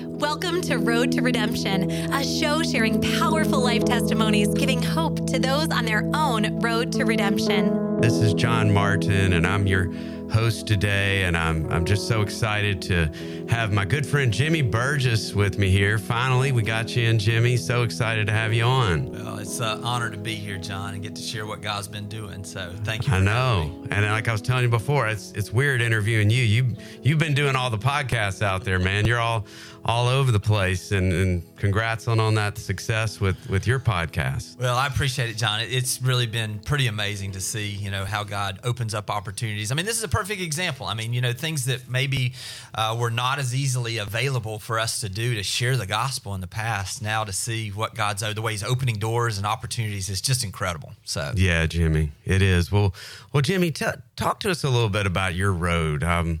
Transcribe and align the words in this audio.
Welcome 0.00 0.62
to 0.62 0.78
Road 0.78 1.12
to 1.12 1.20
Redemption, 1.20 1.90
a 1.90 2.24
show 2.24 2.62
sharing 2.62 2.98
powerful 3.18 3.60
life 3.60 3.84
testimonies, 3.84 4.48
giving 4.54 4.82
hope 4.82 5.26
to 5.26 5.38
those 5.38 5.68
on 5.68 5.84
their 5.84 6.10
own 6.14 6.60
road 6.60 6.92
to 6.92 7.04
redemption. 7.04 8.00
This 8.00 8.14
is 8.14 8.32
John 8.32 8.72
Martin, 8.72 9.34
and 9.34 9.46
I'm 9.46 9.66
your 9.66 9.92
host 10.32 10.66
today. 10.66 11.24
And 11.24 11.36
I'm, 11.36 11.70
I'm 11.70 11.84
just 11.84 12.08
so 12.08 12.22
excited 12.22 12.80
to 12.82 13.10
have 13.48 13.70
my 13.70 13.84
good 13.84 14.06
friend 14.06 14.32
Jimmy 14.32 14.62
Burgess 14.62 15.34
with 15.34 15.58
me 15.58 15.68
here. 15.68 15.98
Finally, 15.98 16.52
we 16.52 16.62
got 16.62 16.96
you 16.96 17.08
in, 17.08 17.18
Jimmy. 17.18 17.56
So 17.56 17.82
excited 17.82 18.26
to 18.28 18.32
have 18.32 18.54
you 18.54 18.64
on. 18.64 19.12
Well, 19.12 19.38
it's 19.38 19.60
an 19.60 19.84
honor 19.84 20.10
to 20.10 20.16
be 20.16 20.34
here, 20.34 20.56
John, 20.56 20.94
and 20.94 21.02
get 21.02 21.14
to 21.16 21.22
share 21.22 21.46
what 21.46 21.60
God's 21.60 21.88
been 21.88 22.08
doing. 22.08 22.44
So 22.44 22.72
thank 22.82 23.06
you. 23.06 23.12
I 23.12 23.20
know, 23.20 23.70
and 23.90 24.06
like 24.06 24.28
I 24.28 24.32
was 24.32 24.40
telling 24.40 24.64
you 24.64 24.70
before, 24.70 25.06
it's 25.06 25.32
it's 25.32 25.52
weird 25.52 25.82
interviewing 25.82 26.30
you. 26.30 26.42
You 26.42 26.76
you've 27.02 27.18
been 27.18 27.34
doing 27.34 27.54
all 27.54 27.68
the 27.68 27.78
podcasts 27.78 28.42
out 28.42 28.64
there, 28.64 28.78
man. 28.78 29.06
You're 29.06 29.20
all 29.20 29.44
all 29.84 30.06
over 30.06 30.30
the 30.30 30.40
place, 30.40 30.92
and, 30.92 31.12
and 31.12 31.56
congrats 31.56 32.06
on 32.06 32.20
on 32.20 32.34
that 32.36 32.56
success 32.56 33.20
with 33.20 33.48
with 33.50 33.66
your 33.66 33.80
podcast. 33.80 34.58
Well, 34.58 34.76
I 34.76 34.86
appreciate 34.86 35.30
it, 35.30 35.36
John. 35.36 35.60
It's 35.60 36.00
really 36.00 36.26
been 36.26 36.60
pretty 36.60 36.86
amazing 36.86 37.32
to 37.32 37.40
see, 37.40 37.68
you 37.68 37.90
know, 37.90 38.04
how 38.04 38.22
God 38.22 38.60
opens 38.62 38.94
up 38.94 39.10
opportunities. 39.10 39.72
I 39.72 39.74
mean, 39.74 39.86
this 39.86 39.96
is 39.96 40.04
a 40.04 40.08
perfect 40.08 40.40
example. 40.40 40.86
I 40.86 40.94
mean, 40.94 41.12
you 41.12 41.20
know, 41.20 41.32
things 41.32 41.64
that 41.64 41.88
maybe 41.88 42.34
uh, 42.74 42.96
were 42.98 43.10
not 43.10 43.38
as 43.38 43.54
easily 43.54 43.98
available 43.98 44.58
for 44.58 44.78
us 44.78 45.00
to 45.00 45.08
do 45.08 45.34
to 45.34 45.42
share 45.42 45.76
the 45.76 45.86
gospel 45.86 46.34
in 46.34 46.40
the 46.40 46.46
past. 46.46 47.02
Now 47.02 47.24
to 47.24 47.32
see 47.32 47.70
what 47.70 47.94
God's 47.94 48.22
the 48.22 48.42
way 48.42 48.52
He's 48.52 48.62
opening 48.62 48.96
doors 48.96 49.36
and 49.36 49.46
opportunities 49.46 50.08
is 50.08 50.20
just 50.20 50.44
incredible. 50.44 50.92
So 51.04 51.32
yeah, 51.34 51.66
Jimmy, 51.66 52.12
it 52.24 52.40
is. 52.40 52.70
Well, 52.70 52.94
well, 53.32 53.40
Jimmy, 53.40 53.72
t- 53.72 53.86
talk 54.14 54.38
to 54.40 54.50
us 54.50 54.62
a 54.62 54.70
little 54.70 54.88
bit 54.88 55.06
about 55.06 55.34
your 55.34 55.52
road. 55.52 56.04
Um, 56.04 56.40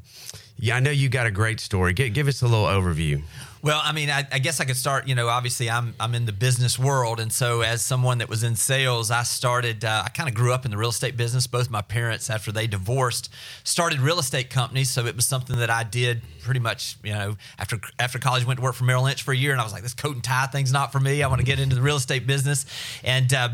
yeah, 0.62 0.76
I 0.76 0.80
know 0.80 0.92
you 0.92 1.08
got 1.08 1.26
a 1.26 1.32
great 1.32 1.58
story. 1.58 1.92
Give, 1.92 2.14
give 2.14 2.28
us 2.28 2.40
a 2.40 2.46
little 2.46 2.66
overview. 2.66 3.20
Well, 3.64 3.80
I 3.80 3.92
mean, 3.92 4.10
I, 4.10 4.26
I, 4.32 4.40
guess 4.40 4.58
I 4.58 4.64
could 4.64 4.76
start. 4.76 5.06
You 5.06 5.14
know, 5.14 5.28
obviously, 5.28 5.70
I'm 5.70 5.94
I'm 6.00 6.16
in 6.16 6.26
the 6.26 6.32
business 6.32 6.80
world, 6.80 7.20
and 7.20 7.32
so 7.32 7.60
as 7.60 7.80
someone 7.80 8.18
that 8.18 8.28
was 8.28 8.42
in 8.42 8.56
sales, 8.56 9.12
I 9.12 9.22
started. 9.22 9.84
Uh, 9.84 10.02
I 10.04 10.08
kind 10.08 10.28
of 10.28 10.34
grew 10.34 10.52
up 10.52 10.64
in 10.64 10.72
the 10.72 10.76
real 10.76 10.88
estate 10.88 11.16
business. 11.16 11.46
Both 11.46 11.70
my 11.70 11.80
parents, 11.80 12.28
after 12.28 12.50
they 12.50 12.66
divorced, 12.66 13.32
started 13.62 14.00
real 14.00 14.18
estate 14.18 14.50
companies, 14.50 14.90
so 14.90 15.06
it 15.06 15.14
was 15.14 15.26
something 15.26 15.58
that 15.58 15.70
I 15.70 15.84
did 15.84 16.22
pretty 16.42 16.58
much. 16.58 16.96
You 17.04 17.12
know, 17.12 17.36
after 17.56 17.78
after 18.00 18.18
college, 18.18 18.44
went 18.44 18.58
to 18.58 18.64
work 18.64 18.74
for 18.74 18.82
Merrill 18.82 19.04
Lynch 19.04 19.22
for 19.22 19.30
a 19.30 19.36
year, 19.36 19.52
and 19.52 19.60
I 19.60 19.64
was 19.64 19.72
like, 19.72 19.84
this 19.84 19.94
coat 19.94 20.16
and 20.16 20.24
tie 20.24 20.46
thing's 20.46 20.72
not 20.72 20.90
for 20.90 20.98
me. 20.98 21.22
I 21.22 21.28
want 21.28 21.38
to 21.38 21.46
get 21.46 21.60
into 21.60 21.76
the 21.76 21.82
real 21.82 21.96
estate 21.96 22.26
business, 22.26 22.66
and 23.04 23.32
uh, 23.32 23.48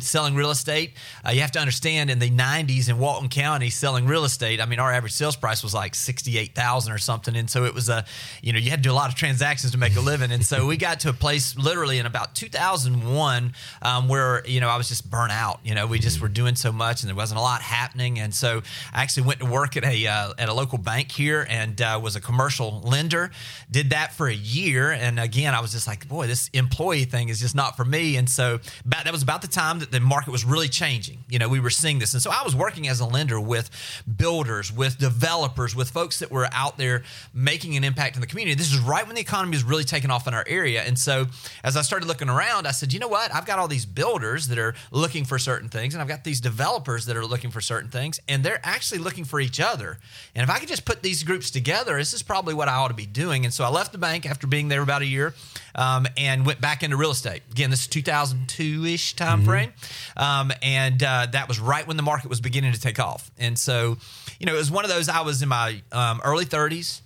selling 0.00 0.34
real 0.34 0.50
estate. 0.50 0.92
Uh, 1.26 1.30
you 1.30 1.40
have 1.40 1.52
to 1.52 1.58
understand, 1.58 2.10
in 2.10 2.18
the 2.18 2.28
'90s 2.28 2.90
in 2.90 2.98
Walton 2.98 3.30
County, 3.30 3.70
selling 3.70 4.06
real 4.06 4.26
estate. 4.26 4.60
I 4.60 4.66
mean, 4.66 4.78
our 4.78 4.92
average 4.92 5.14
sales 5.14 5.36
price 5.36 5.62
was 5.62 5.72
like 5.72 5.94
sixty-eight 5.94 6.54
thousand 6.54 6.92
or 6.92 6.98
something, 6.98 7.34
and 7.34 7.48
so 7.48 7.64
it 7.64 7.72
was 7.72 7.88
a, 7.88 8.04
you 8.42 8.52
know, 8.52 8.58
you 8.58 8.68
had 8.68 8.80
to 8.80 8.82
do 8.82 8.92
a 8.92 8.94
lot 8.94 9.08
of 9.08 9.14
transactions 9.14 9.53
to 9.62 9.78
make 9.78 9.96
a 9.96 10.00
living. 10.00 10.32
And 10.32 10.44
so 10.44 10.66
we 10.66 10.76
got 10.76 11.00
to 11.00 11.08
a 11.08 11.12
place 11.12 11.56
literally 11.56 11.98
in 11.98 12.06
about 12.06 12.34
2001 12.34 13.54
um, 13.82 14.08
where, 14.08 14.46
you 14.46 14.60
know, 14.60 14.68
I 14.68 14.76
was 14.76 14.88
just 14.88 15.10
burnt 15.10 15.32
out. 15.32 15.60
You 15.64 15.74
know, 15.74 15.86
we 15.86 15.98
just 15.98 16.20
were 16.20 16.28
doing 16.28 16.54
so 16.54 16.72
much 16.72 17.02
and 17.02 17.08
there 17.08 17.16
wasn't 17.16 17.38
a 17.38 17.42
lot 17.42 17.62
happening. 17.62 18.18
And 18.18 18.34
so 18.34 18.62
I 18.92 19.02
actually 19.02 19.24
went 19.24 19.40
to 19.40 19.46
work 19.46 19.76
at 19.76 19.84
a, 19.84 20.06
uh, 20.06 20.32
at 20.38 20.48
a 20.48 20.54
local 20.54 20.78
bank 20.78 21.10
here 21.10 21.46
and 21.48 21.80
uh, 21.80 22.00
was 22.02 22.16
a 22.16 22.20
commercial 22.20 22.80
lender. 22.80 23.30
Did 23.70 23.90
that 23.90 24.12
for 24.12 24.28
a 24.28 24.34
year. 24.34 24.90
And 24.90 25.20
again, 25.20 25.54
I 25.54 25.60
was 25.60 25.72
just 25.72 25.86
like, 25.86 26.08
boy, 26.08 26.26
this 26.26 26.50
employee 26.52 27.04
thing 27.04 27.28
is 27.28 27.40
just 27.40 27.54
not 27.54 27.76
for 27.76 27.84
me. 27.84 28.16
And 28.16 28.28
so 28.28 28.60
about, 28.84 29.04
that 29.04 29.12
was 29.12 29.22
about 29.22 29.42
the 29.42 29.48
time 29.48 29.78
that 29.78 29.90
the 29.90 30.00
market 30.00 30.30
was 30.30 30.44
really 30.44 30.68
changing. 30.68 31.24
You 31.28 31.38
know, 31.38 31.48
we 31.48 31.60
were 31.60 31.70
seeing 31.70 31.98
this. 31.98 32.12
And 32.12 32.22
so 32.22 32.30
I 32.30 32.42
was 32.44 32.56
working 32.56 32.88
as 32.88 33.00
a 33.00 33.06
lender 33.06 33.40
with 33.40 33.70
builders, 34.16 34.72
with 34.72 34.98
developers, 34.98 35.76
with 35.76 35.90
folks 35.90 36.18
that 36.18 36.30
were 36.30 36.48
out 36.52 36.78
there 36.78 37.02
making 37.32 37.76
an 37.76 37.84
impact 37.84 38.16
in 38.16 38.20
the 38.20 38.26
community. 38.26 38.54
This 38.54 38.72
is 38.72 38.80
right 38.80 39.06
when 39.06 39.14
the 39.14 39.20
economy 39.20 39.43
was 39.50 39.64
really 39.64 39.84
taking 39.84 40.10
off 40.10 40.26
in 40.26 40.34
our 40.34 40.44
area. 40.46 40.82
And 40.82 40.98
so 40.98 41.26
as 41.62 41.76
I 41.76 41.82
started 41.82 42.06
looking 42.06 42.28
around, 42.28 42.66
I 42.66 42.72
said, 42.72 42.92
you 42.92 42.98
know 42.98 43.08
what? 43.08 43.34
I've 43.34 43.46
got 43.46 43.58
all 43.58 43.68
these 43.68 43.86
builders 43.86 44.48
that 44.48 44.58
are 44.58 44.74
looking 44.90 45.24
for 45.24 45.38
certain 45.38 45.68
things, 45.68 45.94
and 45.94 46.02
I've 46.02 46.08
got 46.08 46.24
these 46.24 46.40
developers 46.40 47.06
that 47.06 47.16
are 47.16 47.26
looking 47.26 47.50
for 47.50 47.60
certain 47.60 47.90
things, 47.90 48.20
and 48.28 48.44
they're 48.44 48.60
actually 48.64 48.98
looking 48.98 49.24
for 49.24 49.40
each 49.40 49.60
other. 49.60 49.98
And 50.34 50.42
if 50.42 50.50
I 50.50 50.58
could 50.58 50.68
just 50.68 50.84
put 50.84 51.02
these 51.02 51.22
groups 51.22 51.50
together, 51.50 51.96
this 51.96 52.14
is 52.14 52.22
probably 52.22 52.54
what 52.54 52.68
I 52.68 52.74
ought 52.74 52.88
to 52.88 52.94
be 52.94 53.06
doing. 53.06 53.44
And 53.44 53.52
so 53.52 53.64
I 53.64 53.68
left 53.68 53.92
the 53.92 53.98
bank 53.98 54.26
after 54.26 54.46
being 54.46 54.68
there 54.68 54.82
about 54.82 55.02
a 55.02 55.06
year 55.06 55.34
um, 55.74 56.06
and 56.16 56.46
went 56.46 56.60
back 56.60 56.82
into 56.82 56.96
real 56.96 57.10
estate. 57.10 57.42
Again, 57.50 57.70
this 57.70 57.80
is 57.80 57.86
2002 57.88 58.84
ish 58.84 59.14
time 59.14 59.40
mm-hmm. 59.40 59.48
frame. 59.48 59.72
Um, 60.16 60.52
and 60.62 61.02
uh, 61.02 61.26
that 61.32 61.48
was 61.48 61.60
right 61.60 61.86
when 61.86 61.96
the 61.96 62.02
market 62.02 62.28
was 62.28 62.40
beginning 62.40 62.72
to 62.72 62.80
take 62.80 62.98
off. 62.98 63.30
And 63.38 63.58
so, 63.58 63.96
you 64.38 64.46
know, 64.46 64.54
it 64.54 64.58
was 64.58 64.70
one 64.70 64.84
of 64.84 64.90
those, 64.90 65.08
I 65.08 65.22
was 65.22 65.42
in 65.42 65.48
my 65.48 65.82
um, 65.92 66.20
early 66.24 66.46
30s. 66.46 67.00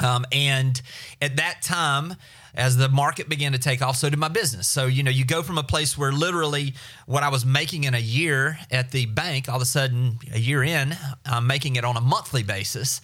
Um, 0.00 0.24
and 0.30 0.80
at 1.22 1.36
that 1.36 1.62
time, 1.62 2.16
as 2.54 2.76
the 2.76 2.88
market 2.88 3.28
began 3.28 3.52
to 3.52 3.58
take 3.58 3.82
off, 3.82 3.96
so 3.96 4.08
did 4.08 4.18
my 4.18 4.28
business. 4.28 4.66
So, 4.66 4.86
you 4.86 5.02
know, 5.02 5.10
you 5.10 5.24
go 5.24 5.42
from 5.42 5.58
a 5.58 5.62
place 5.62 5.96
where 5.96 6.10
literally 6.10 6.74
what 7.04 7.22
I 7.22 7.28
was 7.28 7.44
making 7.44 7.84
in 7.84 7.94
a 7.94 8.00
year 8.00 8.58
at 8.70 8.90
the 8.90 9.06
bank, 9.06 9.48
all 9.48 9.56
of 9.56 9.62
a 9.62 9.66
sudden, 9.66 10.18
a 10.32 10.38
year 10.38 10.62
in, 10.62 10.96
I'm 11.26 11.46
making 11.46 11.76
it 11.76 11.84
on 11.84 11.96
a 11.96 12.00
monthly 12.00 12.42
basis. 12.42 13.00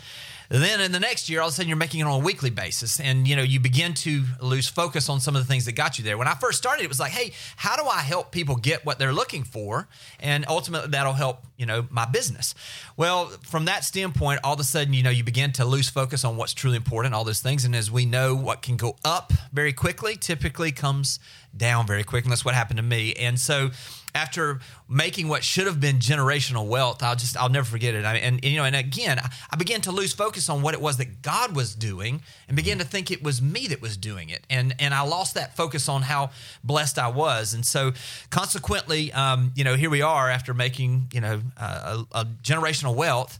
Then 0.60 0.82
in 0.82 0.92
the 0.92 1.00
next 1.00 1.30
year, 1.30 1.40
all 1.40 1.48
of 1.48 1.54
a 1.54 1.56
sudden 1.56 1.68
you're 1.68 1.78
making 1.78 2.00
it 2.00 2.02
on 2.04 2.20
a 2.20 2.22
weekly 2.22 2.50
basis. 2.50 3.00
And 3.00 3.26
you 3.26 3.36
know, 3.36 3.42
you 3.42 3.58
begin 3.58 3.94
to 3.94 4.24
lose 4.38 4.68
focus 4.68 5.08
on 5.08 5.18
some 5.18 5.34
of 5.34 5.40
the 5.40 5.48
things 5.48 5.64
that 5.64 5.72
got 5.72 5.96
you 5.96 6.04
there. 6.04 6.18
When 6.18 6.28
I 6.28 6.34
first 6.34 6.58
started, 6.58 6.84
it 6.84 6.88
was 6.88 7.00
like, 7.00 7.12
hey, 7.12 7.32
how 7.56 7.74
do 7.76 7.84
I 7.88 8.00
help 8.00 8.32
people 8.32 8.56
get 8.56 8.84
what 8.84 8.98
they're 8.98 9.14
looking 9.14 9.44
for? 9.44 9.88
And 10.20 10.44
ultimately 10.46 10.90
that'll 10.90 11.14
help, 11.14 11.38
you 11.56 11.64
know, 11.64 11.86
my 11.88 12.04
business. 12.04 12.54
Well, 12.98 13.28
from 13.44 13.64
that 13.64 13.82
standpoint, 13.82 14.40
all 14.44 14.52
of 14.52 14.60
a 14.60 14.64
sudden, 14.64 14.92
you 14.92 15.02
know, 15.02 15.08
you 15.08 15.24
begin 15.24 15.52
to 15.52 15.64
lose 15.64 15.88
focus 15.88 16.22
on 16.22 16.36
what's 16.36 16.52
truly 16.52 16.76
important, 16.76 17.14
all 17.14 17.24
those 17.24 17.40
things. 17.40 17.64
And 17.64 17.74
as 17.74 17.90
we 17.90 18.04
know, 18.04 18.34
what 18.34 18.60
can 18.60 18.76
go 18.76 18.96
up 19.06 19.32
very 19.54 19.72
quickly 19.72 20.16
typically 20.16 20.70
comes 20.70 21.18
down 21.56 21.86
very 21.86 22.04
quick. 22.04 22.24
And 22.24 22.32
that's 22.32 22.44
what 22.44 22.54
happened 22.54 22.78
to 22.78 22.82
me. 22.82 23.14
And 23.14 23.38
so 23.38 23.70
after 24.14 24.60
making 24.88 25.28
what 25.28 25.42
should 25.42 25.66
have 25.66 25.80
been 25.80 25.96
generational 25.96 26.66
wealth, 26.66 27.02
I'll 27.02 27.16
just 27.16 27.36
I'll 27.36 27.48
never 27.48 27.64
forget 27.64 27.94
it. 27.94 28.04
I 28.04 28.16
and, 28.16 28.36
and, 28.42 28.44
you 28.44 28.58
know, 28.58 28.64
and 28.64 28.76
again, 28.76 29.18
I 29.50 29.56
began 29.56 29.80
to 29.82 29.92
lose 29.92 30.12
focus 30.12 30.48
on 30.48 30.62
what 30.62 30.74
it 30.74 30.80
was 30.80 30.98
that 30.98 31.22
God 31.22 31.56
was 31.56 31.74
doing, 31.74 32.22
and 32.46 32.56
began 32.56 32.78
to 32.78 32.84
think 32.84 33.10
it 33.10 33.22
was 33.22 33.40
me 33.40 33.66
that 33.68 33.80
was 33.80 33.96
doing 33.96 34.28
it, 34.28 34.46
and 34.50 34.74
and 34.78 34.92
I 34.92 35.02
lost 35.02 35.34
that 35.34 35.56
focus 35.56 35.88
on 35.88 36.02
how 36.02 36.30
blessed 36.62 36.98
I 36.98 37.08
was, 37.08 37.54
and 37.54 37.64
so 37.64 37.92
consequently, 38.30 39.12
um, 39.12 39.52
you 39.54 39.64
know, 39.64 39.76
here 39.76 39.90
we 39.90 40.02
are 40.02 40.28
after 40.30 40.52
making 40.52 41.08
you 41.12 41.20
know 41.20 41.40
a, 41.56 42.04
a 42.12 42.24
generational 42.42 42.94
wealth. 42.94 43.38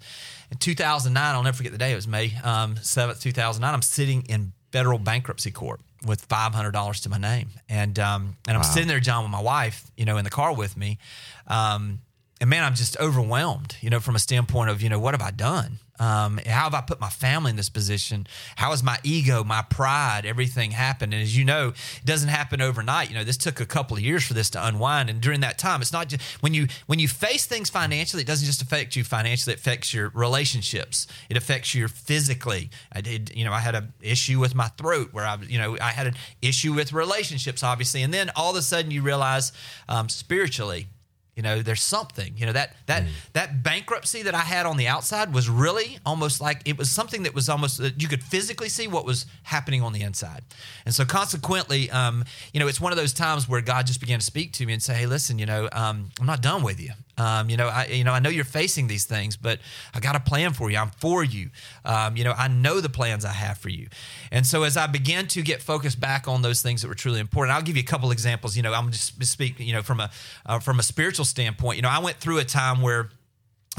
In 0.50 0.58
2009, 0.58 1.34
I'll 1.34 1.42
never 1.42 1.56
forget 1.56 1.72
the 1.72 1.78
day. 1.78 1.92
It 1.92 1.94
was 1.94 2.06
May 2.06 2.34
um, 2.44 2.74
7th, 2.74 3.22
2009. 3.22 3.72
I'm 3.72 3.80
sitting 3.80 4.22
in 4.28 4.52
federal 4.70 4.98
bankruptcy 4.98 5.50
court 5.50 5.80
with 6.06 6.24
five 6.26 6.54
hundred 6.54 6.72
dollars 6.72 7.00
to 7.02 7.08
my 7.08 7.18
name, 7.18 7.50
and 7.68 7.98
um, 7.98 8.36
and 8.46 8.56
I'm 8.56 8.62
wow. 8.62 8.68
sitting 8.68 8.88
there, 8.88 9.00
John, 9.00 9.24
with 9.24 9.32
my 9.32 9.42
wife, 9.42 9.90
you 9.96 10.04
know, 10.04 10.16
in 10.16 10.24
the 10.24 10.30
car 10.30 10.54
with 10.54 10.76
me, 10.76 10.98
um, 11.46 12.00
and 12.40 12.50
man, 12.50 12.64
I'm 12.64 12.74
just 12.74 12.98
overwhelmed, 12.98 13.76
you 13.80 13.90
know, 13.90 14.00
from 14.00 14.16
a 14.16 14.18
standpoint 14.18 14.70
of 14.70 14.82
you 14.82 14.88
know 14.88 14.98
what 14.98 15.14
have 15.14 15.22
I 15.22 15.30
done, 15.30 15.78
um, 16.02 16.40
how 16.44 16.64
have 16.64 16.74
I 16.74 16.80
put 16.80 17.00
my 17.00 17.08
family 17.08 17.50
in 17.50 17.56
this 17.56 17.68
position? 17.68 18.26
How 18.56 18.70
has 18.70 18.82
my 18.82 18.98
ego, 19.04 19.44
my 19.44 19.62
pride, 19.62 20.22
everything 20.26 20.72
happened? 20.72 21.14
And 21.14 21.22
as 21.22 21.36
you 21.36 21.44
know, 21.44 21.68
it 21.68 22.04
doesn't 22.04 22.28
happen 22.28 22.60
overnight. 22.60 23.08
You 23.08 23.14
know, 23.14 23.22
this 23.22 23.36
took 23.36 23.60
a 23.60 23.66
couple 23.66 23.96
of 23.96 24.02
years 24.02 24.24
for 24.24 24.34
this 24.34 24.50
to 24.50 24.66
unwind. 24.66 25.10
And 25.10 25.20
during 25.20 25.42
that 25.42 25.58
time, 25.58 25.80
it's 25.80 25.92
not 25.92 26.08
just 26.08 26.20
when 26.42 26.54
you 26.54 26.66
when 26.88 26.98
you 26.98 27.06
face 27.06 27.46
things 27.46 27.70
financially, 27.70 28.22
it 28.22 28.26
doesn't 28.26 28.46
just 28.46 28.60
affect 28.60 28.96
you 28.96 29.04
financially. 29.04 29.52
It 29.52 29.60
affects 29.60 29.94
your 29.94 30.08
relationships. 30.08 31.06
It 31.30 31.36
affects 31.36 31.72
you 31.72 31.86
physically. 31.86 32.70
I 32.92 33.00
did, 33.00 33.30
you 33.36 33.44
know, 33.44 33.52
I 33.52 33.60
had 33.60 33.76
an 33.76 33.92
issue 34.00 34.40
with 34.40 34.56
my 34.56 34.68
throat 34.68 35.10
where 35.12 35.24
I, 35.24 35.38
you 35.48 35.58
know, 35.58 35.78
I 35.80 35.90
had 35.90 36.08
an 36.08 36.14
issue 36.42 36.72
with 36.72 36.92
relationships, 36.92 37.62
obviously. 37.62 38.02
And 38.02 38.12
then 38.12 38.32
all 38.34 38.50
of 38.50 38.56
a 38.56 38.62
sudden, 38.62 38.90
you 38.90 39.02
realize 39.02 39.52
um, 39.88 40.08
spiritually 40.08 40.88
you 41.34 41.42
know 41.42 41.62
there's 41.62 41.82
something 41.82 42.34
you 42.36 42.44
know 42.44 42.52
that 42.52 42.74
that 42.86 43.04
mm. 43.04 43.08
that 43.32 43.62
bankruptcy 43.62 44.22
that 44.22 44.34
i 44.34 44.40
had 44.40 44.66
on 44.66 44.76
the 44.76 44.86
outside 44.86 45.32
was 45.32 45.48
really 45.48 45.98
almost 46.04 46.40
like 46.40 46.60
it 46.66 46.76
was 46.76 46.90
something 46.90 47.22
that 47.22 47.34
was 47.34 47.48
almost 47.48 47.80
uh, 47.80 47.88
you 47.96 48.08
could 48.08 48.22
physically 48.22 48.68
see 48.68 48.86
what 48.86 49.04
was 49.04 49.26
happening 49.44 49.82
on 49.82 49.92
the 49.92 50.02
inside 50.02 50.42
and 50.84 50.94
so 50.94 51.04
consequently 51.04 51.90
um, 51.90 52.24
you 52.52 52.60
know 52.60 52.68
it's 52.68 52.80
one 52.80 52.92
of 52.92 52.98
those 52.98 53.12
times 53.12 53.48
where 53.48 53.60
god 53.60 53.86
just 53.86 54.00
began 54.00 54.18
to 54.18 54.24
speak 54.24 54.52
to 54.52 54.66
me 54.66 54.72
and 54.72 54.82
say 54.82 54.94
hey 54.94 55.06
listen 55.06 55.38
you 55.38 55.46
know 55.46 55.68
um, 55.72 56.10
i'm 56.20 56.26
not 56.26 56.42
done 56.42 56.62
with 56.62 56.80
you 56.80 56.90
um, 57.18 57.50
you 57.50 57.56
know, 57.56 57.68
I 57.68 57.86
you 57.86 58.04
know 58.04 58.12
I 58.12 58.20
know 58.20 58.30
you're 58.30 58.44
facing 58.44 58.86
these 58.86 59.04
things, 59.04 59.36
but 59.36 59.58
I 59.94 60.00
got 60.00 60.16
a 60.16 60.20
plan 60.20 60.52
for 60.52 60.70
you. 60.70 60.78
I'm 60.78 60.90
for 60.90 61.22
you. 61.22 61.50
Um, 61.84 62.16
you 62.16 62.24
know, 62.24 62.32
I 62.32 62.48
know 62.48 62.80
the 62.80 62.88
plans 62.88 63.24
I 63.24 63.32
have 63.32 63.58
for 63.58 63.68
you. 63.68 63.88
And 64.30 64.46
so 64.46 64.62
as 64.62 64.76
I 64.76 64.86
began 64.86 65.26
to 65.28 65.42
get 65.42 65.60
focused 65.60 66.00
back 66.00 66.26
on 66.26 66.42
those 66.42 66.62
things 66.62 66.82
that 66.82 66.88
were 66.88 66.94
truly 66.94 67.20
important, 67.20 67.54
I'll 67.54 67.62
give 67.62 67.76
you 67.76 67.82
a 67.82 67.86
couple 67.86 68.10
examples. 68.10 68.56
You 68.56 68.62
know, 68.62 68.72
I'm 68.72 68.90
just 68.90 69.22
speak. 69.24 69.60
You 69.60 69.74
know, 69.74 69.82
from 69.82 70.00
a 70.00 70.10
uh, 70.46 70.58
from 70.58 70.78
a 70.78 70.82
spiritual 70.82 71.24
standpoint. 71.24 71.76
You 71.76 71.82
know, 71.82 71.90
I 71.90 71.98
went 71.98 72.16
through 72.16 72.38
a 72.38 72.44
time 72.44 72.80
where 72.80 73.10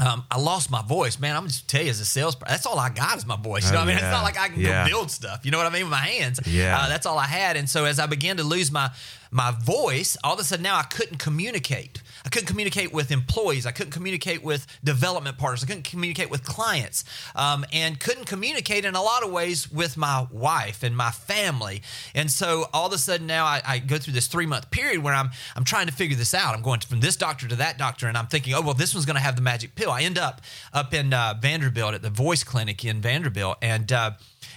um, 0.00 0.24
I 0.28 0.40
lost 0.40 0.72
my 0.72 0.82
voice, 0.82 1.20
man. 1.20 1.36
I'm 1.36 1.46
just 1.46 1.68
tell 1.68 1.82
you, 1.82 1.90
as 1.90 2.00
a 2.00 2.04
sales, 2.04 2.36
that's 2.48 2.66
all 2.66 2.78
I 2.78 2.90
got 2.90 3.16
is 3.16 3.26
my 3.26 3.36
voice. 3.36 3.66
You 3.66 3.72
know, 3.72 3.78
oh, 3.78 3.80
what 3.82 3.84
I 3.84 3.94
mean, 3.94 3.98
yeah. 3.98 4.08
it's 4.08 4.12
not 4.12 4.24
like 4.24 4.38
I 4.38 4.48
can 4.48 4.60
yeah. 4.60 4.84
go 4.84 4.90
build 4.90 5.10
stuff. 5.10 5.44
You 5.44 5.52
know 5.52 5.58
what 5.58 5.68
I 5.68 5.70
mean 5.70 5.82
with 5.82 5.92
my 5.92 5.98
hands. 5.98 6.40
Yeah, 6.46 6.78
uh, 6.78 6.88
that's 6.88 7.06
all 7.06 7.16
I 7.16 7.26
had. 7.26 7.56
And 7.56 7.68
so 7.68 7.84
as 7.84 8.00
I 8.00 8.06
began 8.06 8.36
to 8.38 8.42
lose 8.42 8.72
my 8.72 8.90
my 9.30 9.52
voice, 9.52 10.16
all 10.24 10.34
of 10.34 10.40
a 10.40 10.44
sudden 10.44 10.64
now 10.64 10.76
I 10.76 10.82
couldn't 10.82 11.18
communicate. 11.18 12.02
I 12.24 12.30
couldn't 12.30 12.46
communicate 12.46 12.92
with 12.92 13.10
employees. 13.10 13.66
I 13.66 13.72
couldn't 13.72 13.92
communicate 13.92 14.42
with 14.42 14.66
development 14.82 15.36
partners. 15.36 15.62
I 15.62 15.66
couldn't 15.66 15.84
communicate 15.84 16.30
with 16.30 16.42
clients, 16.42 17.04
um, 17.36 17.66
and 17.72 18.00
couldn't 18.00 18.24
communicate 18.26 18.84
in 18.84 18.94
a 18.94 19.02
lot 19.02 19.22
of 19.22 19.30
ways 19.30 19.70
with 19.70 19.96
my 19.96 20.26
wife 20.30 20.82
and 20.82 20.96
my 20.96 21.10
family. 21.10 21.82
And 22.14 22.30
so 22.30 22.66
all 22.72 22.86
of 22.86 22.92
a 22.92 22.98
sudden 22.98 23.26
now 23.26 23.44
I, 23.44 23.60
I 23.66 23.78
go 23.78 23.98
through 23.98 24.14
this 24.14 24.26
three 24.26 24.46
month 24.46 24.70
period 24.70 25.02
where 25.02 25.14
I'm 25.14 25.30
I'm 25.54 25.64
trying 25.64 25.86
to 25.86 25.92
figure 25.92 26.16
this 26.16 26.34
out. 26.34 26.54
I'm 26.54 26.62
going 26.62 26.80
from 26.80 27.00
this 27.00 27.16
doctor 27.16 27.46
to 27.48 27.56
that 27.56 27.78
doctor, 27.78 28.08
and 28.08 28.16
I'm 28.16 28.26
thinking, 28.26 28.54
oh 28.54 28.62
well, 28.62 28.74
this 28.74 28.94
one's 28.94 29.06
going 29.06 29.16
to 29.16 29.22
have 29.22 29.36
the 29.36 29.42
magic 29.42 29.74
pill. 29.74 29.90
I 29.90 30.02
end 30.02 30.18
up 30.18 30.40
up 30.72 30.94
in 30.94 31.12
uh, 31.12 31.34
Vanderbilt 31.40 31.94
at 31.94 32.02
the 32.02 32.10
Voice 32.10 32.42
Clinic 32.42 32.84
in 32.84 33.00
Vanderbilt, 33.00 33.58
and 33.60 33.92
uh, 33.92 34.12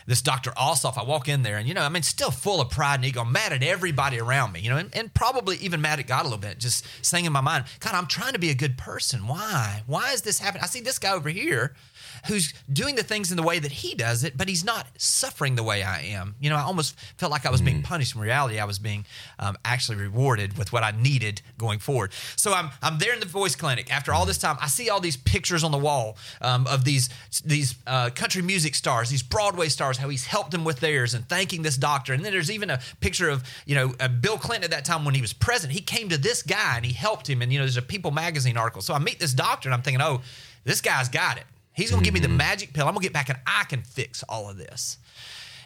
this 0.05 0.21
Dr. 0.21 0.51
Ossoff, 0.51 0.97
I 0.97 1.03
walk 1.03 1.27
in 1.27 1.43
there 1.43 1.57
and, 1.57 1.67
you 1.67 1.73
know, 1.73 1.81
I 1.81 1.89
mean, 1.89 2.03
still 2.03 2.31
full 2.31 2.61
of 2.61 2.69
pride 2.69 2.95
and 2.95 3.05
ego, 3.05 3.23
mad 3.23 3.53
at 3.53 3.63
everybody 3.63 4.19
around 4.19 4.53
me, 4.53 4.59
you 4.59 4.69
know, 4.69 4.77
and, 4.77 4.95
and, 4.95 5.13
probably 5.13 5.57
even 5.57 5.81
mad 5.81 5.99
at 5.99 6.07
God 6.07 6.21
a 6.21 6.23
little 6.23 6.37
bit, 6.37 6.59
just 6.59 6.85
saying 7.01 7.25
in 7.25 7.33
my 7.33 7.41
mind, 7.41 7.65
God, 7.79 7.95
I'm 7.95 8.07
trying 8.07 8.33
to 8.33 8.39
be 8.39 8.49
a 8.49 8.55
good 8.55 8.77
person. 8.77 9.27
Why? 9.27 9.83
Why 9.87 10.13
is 10.13 10.21
this 10.21 10.39
happening? 10.39 10.63
I 10.63 10.67
see 10.67 10.81
this 10.81 10.99
guy 10.99 11.13
over 11.13 11.29
here 11.29 11.73
who's 12.27 12.53
doing 12.71 12.95
the 12.95 13.03
things 13.03 13.31
in 13.31 13.37
the 13.37 13.43
way 13.43 13.59
that 13.59 13.71
he 13.71 13.95
does 13.95 14.23
it, 14.23 14.37
but 14.37 14.47
he's 14.47 14.63
not 14.63 14.87
suffering 14.97 15.55
the 15.55 15.63
way 15.63 15.83
I 15.83 16.01
am. 16.01 16.35
You 16.39 16.49
know, 16.49 16.55
I 16.55 16.61
almost 16.61 16.97
felt 17.17 17.31
like 17.31 17.45
I 17.45 17.51
was 17.51 17.61
mm. 17.61 17.65
being 17.65 17.83
punished. 17.83 18.15
In 18.15 18.21
reality, 18.21 18.59
I 18.59 18.65
was 18.65 18.79
being 18.79 19.05
um, 19.39 19.57
actually 19.65 19.97
rewarded 19.97 20.57
with 20.57 20.71
what 20.73 20.83
I 20.83 20.91
needed 20.91 21.41
going 21.57 21.79
forward. 21.79 22.11
So 22.35 22.53
I'm 22.53 22.69
I'm 22.81 22.97
there 22.99 23.13
in 23.13 23.19
the 23.19 23.25
voice 23.25 23.55
clinic. 23.55 23.93
After 23.93 24.13
all 24.13 24.25
this 24.25 24.37
time, 24.37 24.57
I 24.61 24.67
see 24.67 24.89
all 24.89 24.99
these 24.99 25.17
pictures 25.17 25.63
on 25.63 25.71
the 25.71 25.77
wall 25.77 26.17
um, 26.41 26.67
of 26.67 26.83
these 26.83 27.09
these 27.45 27.75
uh, 27.85 28.09
country 28.11 28.41
music 28.41 28.75
stars, 28.75 29.09
these 29.09 29.23
Broadway 29.23 29.69
stars, 29.69 29.97
how 29.97 30.09
he's 30.09 30.25
helped 30.25 30.51
them 30.51 30.63
with 30.63 30.79
theirs, 30.79 31.13
and 31.13 31.27
thanking 31.27 31.61
this 31.61 31.77
doctor. 31.77 32.13
And 32.13 32.23
then 32.23 32.31
there's 32.31 32.51
even 32.51 32.69
a 32.69 32.79
picture 32.99 33.29
of 33.29 33.43
you 33.65 33.75
know 33.75 33.93
uh, 33.99 34.07
Bill 34.07 34.37
Clinton 34.37 34.65
at 34.65 34.71
that 34.71 34.85
time 34.85 35.05
when 35.05 35.15
he 35.15 35.21
was 35.21 35.33
president. 35.33 35.77
He 35.77 35.83
came 35.83 36.09
to 36.09 36.17
this 36.17 36.43
guy 36.43 36.77
and 36.77 36.85
he 36.85 36.93
helped 36.93 37.29
him. 37.29 37.41
And 37.41 37.51
you 37.51 37.59
know, 37.59 37.65
there's 37.65 37.77
a 37.77 37.81
People 37.81 38.11
magazine 38.11 38.57
article. 38.57 38.81
So 38.81 38.93
I 38.93 38.99
meet 38.99 39.19
this 39.19 39.33
doctor 39.33 39.69
and 39.69 39.73
I'm 39.73 39.81
thinking, 39.81 40.01
oh, 40.01 40.21
this 40.63 40.81
guy's 40.81 41.09
got 41.09 41.37
it. 41.37 41.45
He's 41.77 41.91
going 41.91 42.01
to 42.01 42.05
give 42.05 42.15
me 42.15 42.19
the 42.19 42.27
mm-hmm. 42.27 42.37
magic 42.37 42.73
pill. 42.73 42.87
I'm 42.87 42.95
going 42.95 43.03
to 43.03 43.05
get 43.05 43.13
back 43.13 43.29
and 43.29 43.37
I 43.45 43.63
can 43.65 43.83
fix 43.83 44.23
all 44.23 44.49
of 44.49 44.57
this. 44.57 44.97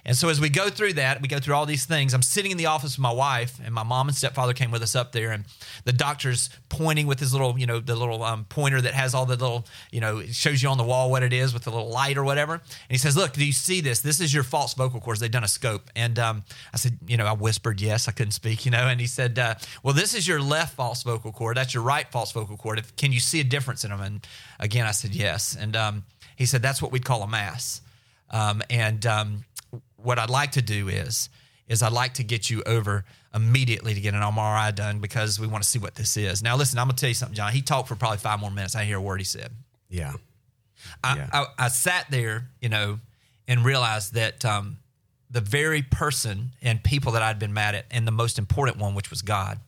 And 0.06 0.16
so 0.16 0.30
as 0.30 0.42
we 0.42 0.50
go 0.50 0.70
through 0.70 0.94
that, 0.94 1.22
we 1.22 1.28
go 1.28 1.40
through 1.40 1.56
all 1.56 1.66
these 1.66 1.86
things. 1.86 2.14
I'm 2.14 2.22
sitting 2.22 2.52
in 2.52 2.58
the 2.58 2.66
office 2.66 2.98
with 2.98 3.04
my 3.04 3.12
wife, 3.12 3.60
and 3.64 3.74
my 3.74 3.84
mom 3.84 4.08
and 4.08 4.18
stepfather 4.18 4.54
came 4.54 4.72
with 4.72 4.82
us 4.82 4.96
up 4.96 5.12
there, 5.12 5.32
and 5.32 5.46
the 5.86 5.94
doctor's 5.94 6.50
pointing 6.70 7.08
with 7.08 7.20
his 7.20 7.34
little, 7.34 7.58
you 7.58 7.68
know, 7.68 7.80
the 7.80 7.96
little 7.96 8.24
um, 8.24 8.46
pointer 8.46 8.82
that 8.82 8.94
has 8.94 9.14
all 9.14 9.26
the 9.26 9.36
little, 9.36 9.66
you 9.92 10.02
know, 10.02 10.20
it 10.20 10.34
shows 10.34 10.64
you 10.64 10.70
on 10.70 10.78
the 10.78 10.84
wall 10.84 11.12
what 11.12 11.24
it 11.24 11.34
is 11.34 11.54
with 11.54 11.64
the 11.64 11.72
little 11.72 11.90
light 11.90 12.18
or 12.18 12.24
whatever. 12.24 12.54
And 12.54 12.62
he 12.90 12.98
says, 12.98 13.16
"Look, 13.16 13.34
do 13.34 13.46
you 13.46 13.54
see 13.54 13.82
this? 13.82 14.02
This 14.02 14.20
is 14.20 14.34
your 14.34 14.44
false 14.44 14.74
vocal 14.74 15.00
cords. 15.00 15.20
They've 15.20 15.30
done 15.30 15.44
a 15.44 15.48
scope." 15.48 15.90
And 15.96 16.18
um, 16.20 16.44
I 16.74 16.78
said, 16.78 16.98
you 17.08 17.18
know, 17.18 17.26
I 17.26 17.34
whispered 17.34 17.82
yes. 17.82 18.08
I 18.08 18.12
couldn't 18.12 18.32
speak, 18.32 18.66
you 18.66 18.72
know. 18.72 18.88
And 18.88 19.00
he 19.00 19.08
said, 19.08 19.38
uh, 19.38 19.56
"Well, 19.84 19.94
this 19.94 20.14
is 20.14 20.28
your 20.28 20.42
left 20.42 20.76
false 20.76 21.04
vocal 21.04 21.32
cord. 21.32 21.58
That's 21.58 21.74
your 21.74 21.84
right 21.84 22.10
false 22.12 22.32
vocal 22.32 22.58
cord. 22.58 22.80
If, 22.80 22.96
can 22.96 23.12
you 23.12 23.20
see 23.20 23.40
a 23.40 23.46
difference 23.46 23.84
in 23.84 23.92
them?" 23.92 24.02
And 24.02 24.28
again, 24.60 24.86
I 24.86 24.92
said 24.92 25.14
yes. 25.14 25.56
And 25.60 25.76
um, 25.76 26.04
he 26.42 26.46
said, 26.46 26.62
That's 26.62 26.82
what 26.82 26.92
we'd 26.92 27.06
call 27.06 27.22
a 27.24 27.28
mass. 27.28 27.82
Um, 28.32 28.62
and 28.70 29.06
um, 29.06 29.44
what 30.04 30.20
I'd 30.20 30.30
like 30.30 30.52
to 30.54 30.62
do 30.62 30.88
is, 30.88 31.30
is 31.68 31.82
I'd 31.82 31.94
like 31.94 32.16
to 32.16 32.24
get 32.24 32.50
you 32.50 32.64
over 32.66 33.06
immediately 33.34 33.94
to 33.94 34.02
get 34.02 34.14
an 34.14 34.22
MRI 34.22 34.76
done 34.76 35.00
because 35.00 35.40
we 35.40 35.48
want 35.48 35.64
to 35.64 35.70
see 35.70 35.80
what 35.80 35.96
this 35.96 36.18
is. 36.18 36.44
Now, 36.44 36.58
listen, 36.58 36.80
I'm 36.80 36.88
going 36.88 36.96
to 36.96 37.02
tell 37.02 37.10
you 37.10 37.16
something, 37.16 37.36
John. 37.36 37.54
He 37.54 37.62
talked 37.62 37.88
for 37.88 37.96
probably 37.96 38.18
five 38.18 38.40
more 38.40 38.52
minutes. 38.52 38.76
I 38.76 38.84
hear 38.84 38.98
a 38.98 39.02
word 39.02 39.20
he 39.20 39.24
said. 39.24 39.52
Yeah. 39.90 40.14
I, 41.04 41.16
yeah. 41.16 41.30
I, 41.32 41.46
I, 41.58 41.68
sat 41.68 42.08
there, 42.10 42.50
you 42.60 42.70
know, 42.70 43.00
and 43.48 43.64
realized 43.64 44.16
that 44.16 44.44
um, 44.44 44.78
the 45.30 45.42
very 45.42 45.82
person 45.82 46.52
and 46.62 46.84
people 46.84 47.14
that 47.14 47.22
I'd 47.22 47.40
been 47.40 47.54
mad 47.54 47.76
at, 47.76 47.86
and 47.92 48.08
the 48.08 48.12
most 48.12 48.38
important 48.40 48.78
one, 48.78 48.96
which 48.96 49.10
was 49.10 49.22
God, 49.22 49.60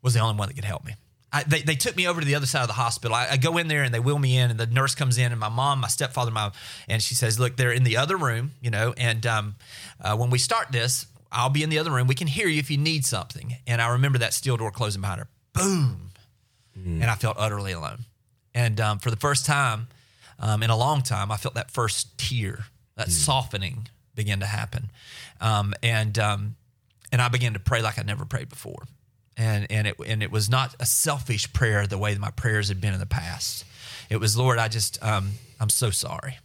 was 0.00 0.14
the 0.14 0.20
only 0.20 0.38
one 0.38 0.48
that 0.48 0.54
could 0.54 0.64
help 0.64 0.84
me. 0.84 0.94
I, 1.32 1.44
they, 1.44 1.62
they 1.62 1.74
took 1.74 1.96
me 1.96 2.06
over 2.06 2.20
to 2.20 2.26
the 2.26 2.34
other 2.34 2.46
side 2.46 2.60
of 2.62 2.68
the 2.68 2.74
hospital. 2.74 3.16
I, 3.16 3.28
I, 3.30 3.36
go 3.38 3.56
in 3.56 3.66
there 3.66 3.82
and 3.82 3.94
they 3.94 4.00
wheel 4.00 4.18
me 4.18 4.36
in, 4.36 4.50
and 4.50 4.60
the 4.60 4.66
nurse 4.66 4.94
comes 4.94 5.16
in, 5.16 5.32
and 5.32 5.40
my 5.40 5.48
mom, 5.48 5.80
my 5.80 5.88
stepfather, 5.88 6.30
my 6.30 6.52
and 6.88 7.02
she 7.02 7.14
says, 7.14 7.40
"Look, 7.40 7.56
they're 7.56 7.72
in 7.72 7.84
the 7.84 7.96
other 7.96 8.16
room, 8.16 8.52
you 8.60 8.70
know. 8.70 8.92
And 8.98 9.26
um, 9.26 9.54
uh, 10.00 10.14
when 10.16 10.28
we 10.28 10.38
start 10.38 10.72
this, 10.72 11.06
I'll 11.30 11.48
be 11.48 11.62
in 11.62 11.70
the 11.70 11.78
other 11.78 11.90
room. 11.90 12.06
We 12.06 12.14
can 12.14 12.26
hear 12.26 12.48
you 12.48 12.58
if 12.58 12.70
you 12.70 12.76
need 12.76 13.06
something." 13.06 13.56
And 13.66 13.80
I 13.80 13.88
remember 13.88 14.18
that 14.18 14.34
steel 14.34 14.58
door 14.58 14.70
closing 14.70 15.00
behind 15.00 15.20
her. 15.20 15.28
Boom, 15.54 16.10
mm. 16.78 17.00
and 17.00 17.04
I 17.04 17.14
felt 17.14 17.36
utterly 17.38 17.72
alone. 17.72 18.04
And 18.54 18.78
um, 18.78 18.98
for 18.98 19.10
the 19.10 19.16
first 19.16 19.46
time 19.46 19.88
um, 20.38 20.62
in 20.62 20.68
a 20.68 20.76
long 20.76 21.00
time, 21.00 21.32
I 21.32 21.38
felt 21.38 21.54
that 21.54 21.70
first 21.70 22.18
tear, 22.18 22.66
that 22.96 23.08
mm. 23.08 23.12
softening 23.12 23.88
begin 24.14 24.40
to 24.40 24.46
happen, 24.46 24.90
um, 25.40 25.72
and 25.82 26.18
um, 26.18 26.56
and 27.10 27.22
I 27.22 27.28
began 27.28 27.54
to 27.54 27.58
pray 27.58 27.80
like 27.80 27.98
I 27.98 28.02
never 28.02 28.26
prayed 28.26 28.50
before 28.50 28.84
and 29.42 29.66
and 29.70 29.86
it 29.88 29.96
and 30.06 30.22
it 30.22 30.30
was 30.30 30.48
not 30.48 30.74
a 30.78 30.86
selfish 30.86 31.52
prayer 31.52 31.86
the 31.86 31.98
way 31.98 32.14
my 32.16 32.30
prayers 32.30 32.68
had 32.68 32.80
been 32.80 32.94
in 32.94 33.00
the 33.00 33.06
past. 33.06 33.64
It 34.08 34.18
was, 34.18 34.36
Lord, 34.36 34.58
I 34.58 34.68
just 34.68 35.02
um, 35.02 35.32
I'm 35.58 35.68
so 35.68 35.90
sorry. 35.90 36.38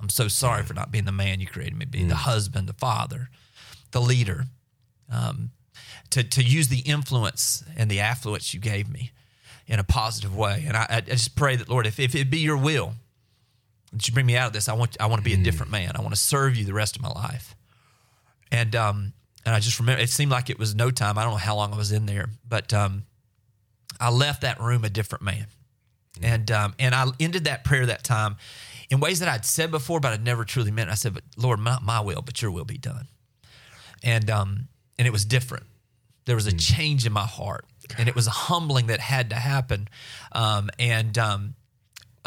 I'm 0.00 0.10
so 0.10 0.28
sorry 0.28 0.62
for 0.62 0.74
not 0.74 0.92
being 0.92 1.06
the 1.06 1.12
man 1.12 1.40
you 1.40 1.46
created 1.46 1.76
me 1.76 1.84
to 1.84 1.90
be, 1.90 2.00
mm. 2.00 2.08
the 2.08 2.14
husband, 2.14 2.68
the 2.68 2.74
father, 2.74 3.30
the 3.90 4.00
leader. 4.00 4.44
Um, 5.10 5.50
to 6.10 6.22
to 6.22 6.42
use 6.42 6.68
the 6.68 6.80
influence 6.80 7.64
and 7.76 7.90
the 7.90 8.00
affluence 8.00 8.52
you 8.52 8.60
gave 8.60 8.88
me 8.88 9.12
in 9.66 9.78
a 9.78 9.84
positive 9.84 10.36
way. 10.36 10.64
And 10.66 10.76
I, 10.76 10.86
I 10.88 11.00
just 11.00 11.34
pray 11.34 11.56
that 11.56 11.68
Lord, 11.68 11.86
if 11.86 11.98
if 11.98 12.14
it 12.14 12.30
be 12.30 12.38
your 12.38 12.58
will 12.58 12.92
that 13.92 14.06
you 14.06 14.12
bring 14.12 14.26
me 14.26 14.36
out 14.36 14.48
of 14.48 14.52
this, 14.52 14.68
I 14.68 14.74
want 14.74 14.96
I 15.00 15.06
want 15.06 15.20
to 15.20 15.24
be 15.24 15.34
a 15.34 15.38
mm. 15.38 15.44
different 15.44 15.72
man. 15.72 15.92
I 15.94 16.00
want 16.02 16.14
to 16.14 16.20
serve 16.20 16.56
you 16.56 16.66
the 16.66 16.74
rest 16.74 16.94
of 16.96 17.02
my 17.02 17.10
life. 17.10 17.54
And 18.50 18.74
um, 18.76 19.12
and 19.48 19.54
I 19.54 19.60
just 19.60 19.80
remember 19.80 20.02
it 20.02 20.10
seemed 20.10 20.30
like 20.30 20.50
it 20.50 20.58
was 20.58 20.74
no 20.74 20.90
time. 20.90 21.16
I 21.16 21.22
don't 21.22 21.32
know 21.32 21.38
how 21.38 21.56
long 21.56 21.72
I 21.72 21.78
was 21.78 21.90
in 21.90 22.04
there, 22.04 22.28
but 22.46 22.74
um, 22.74 23.04
I 23.98 24.10
left 24.10 24.42
that 24.42 24.60
room 24.60 24.84
a 24.84 24.90
different 24.90 25.24
man. 25.24 25.46
And 26.20 26.50
um, 26.50 26.74
and 26.78 26.94
I 26.94 27.06
ended 27.18 27.44
that 27.44 27.64
prayer 27.64 27.86
that 27.86 28.04
time 28.04 28.36
in 28.90 29.00
ways 29.00 29.20
that 29.20 29.28
I'd 29.28 29.46
said 29.46 29.70
before, 29.70 30.00
but 30.00 30.12
I'd 30.12 30.22
never 30.22 30.44
truly 30.44 30.70
meant. 30.70 30.90
I 30.90 30.94
said, 30.96 31.14
"But 31.14 31.22
Lord, 31.38 31.60
not 31.60 31.82
my 31.82 31.98
will, 32.00 32.20
but 32.20 32.42
Your 32.42 32.50
will 32.50 32.66
be 32.66 32.76
done." 32.76 33.08
And 34.04 34.28
um, 34.28 34.68
and 34.98 35.08
it 35.08 35.12
was 35.12 35.24
different. 35.24 35.64
There 36.26 36.36
was 36.36 36.46
a 36.46 36.52
mm. 36.52 36.60
change 36.60 37.06
in 37.06 37.12
my 37.14 37.24
heart, 37.24 37.64
and 37.96 38.06
it 38.06 38.14
was 38.14 38.26
a 38.26 38.30
humbling 38.30 38.88
that 38.88 39.00
had 39.00 39.30
to 39.30 39.36
happen. 39.36 39.88
Um, 40.32 40.68
and 40.78 41.16
um, 41.16 41.54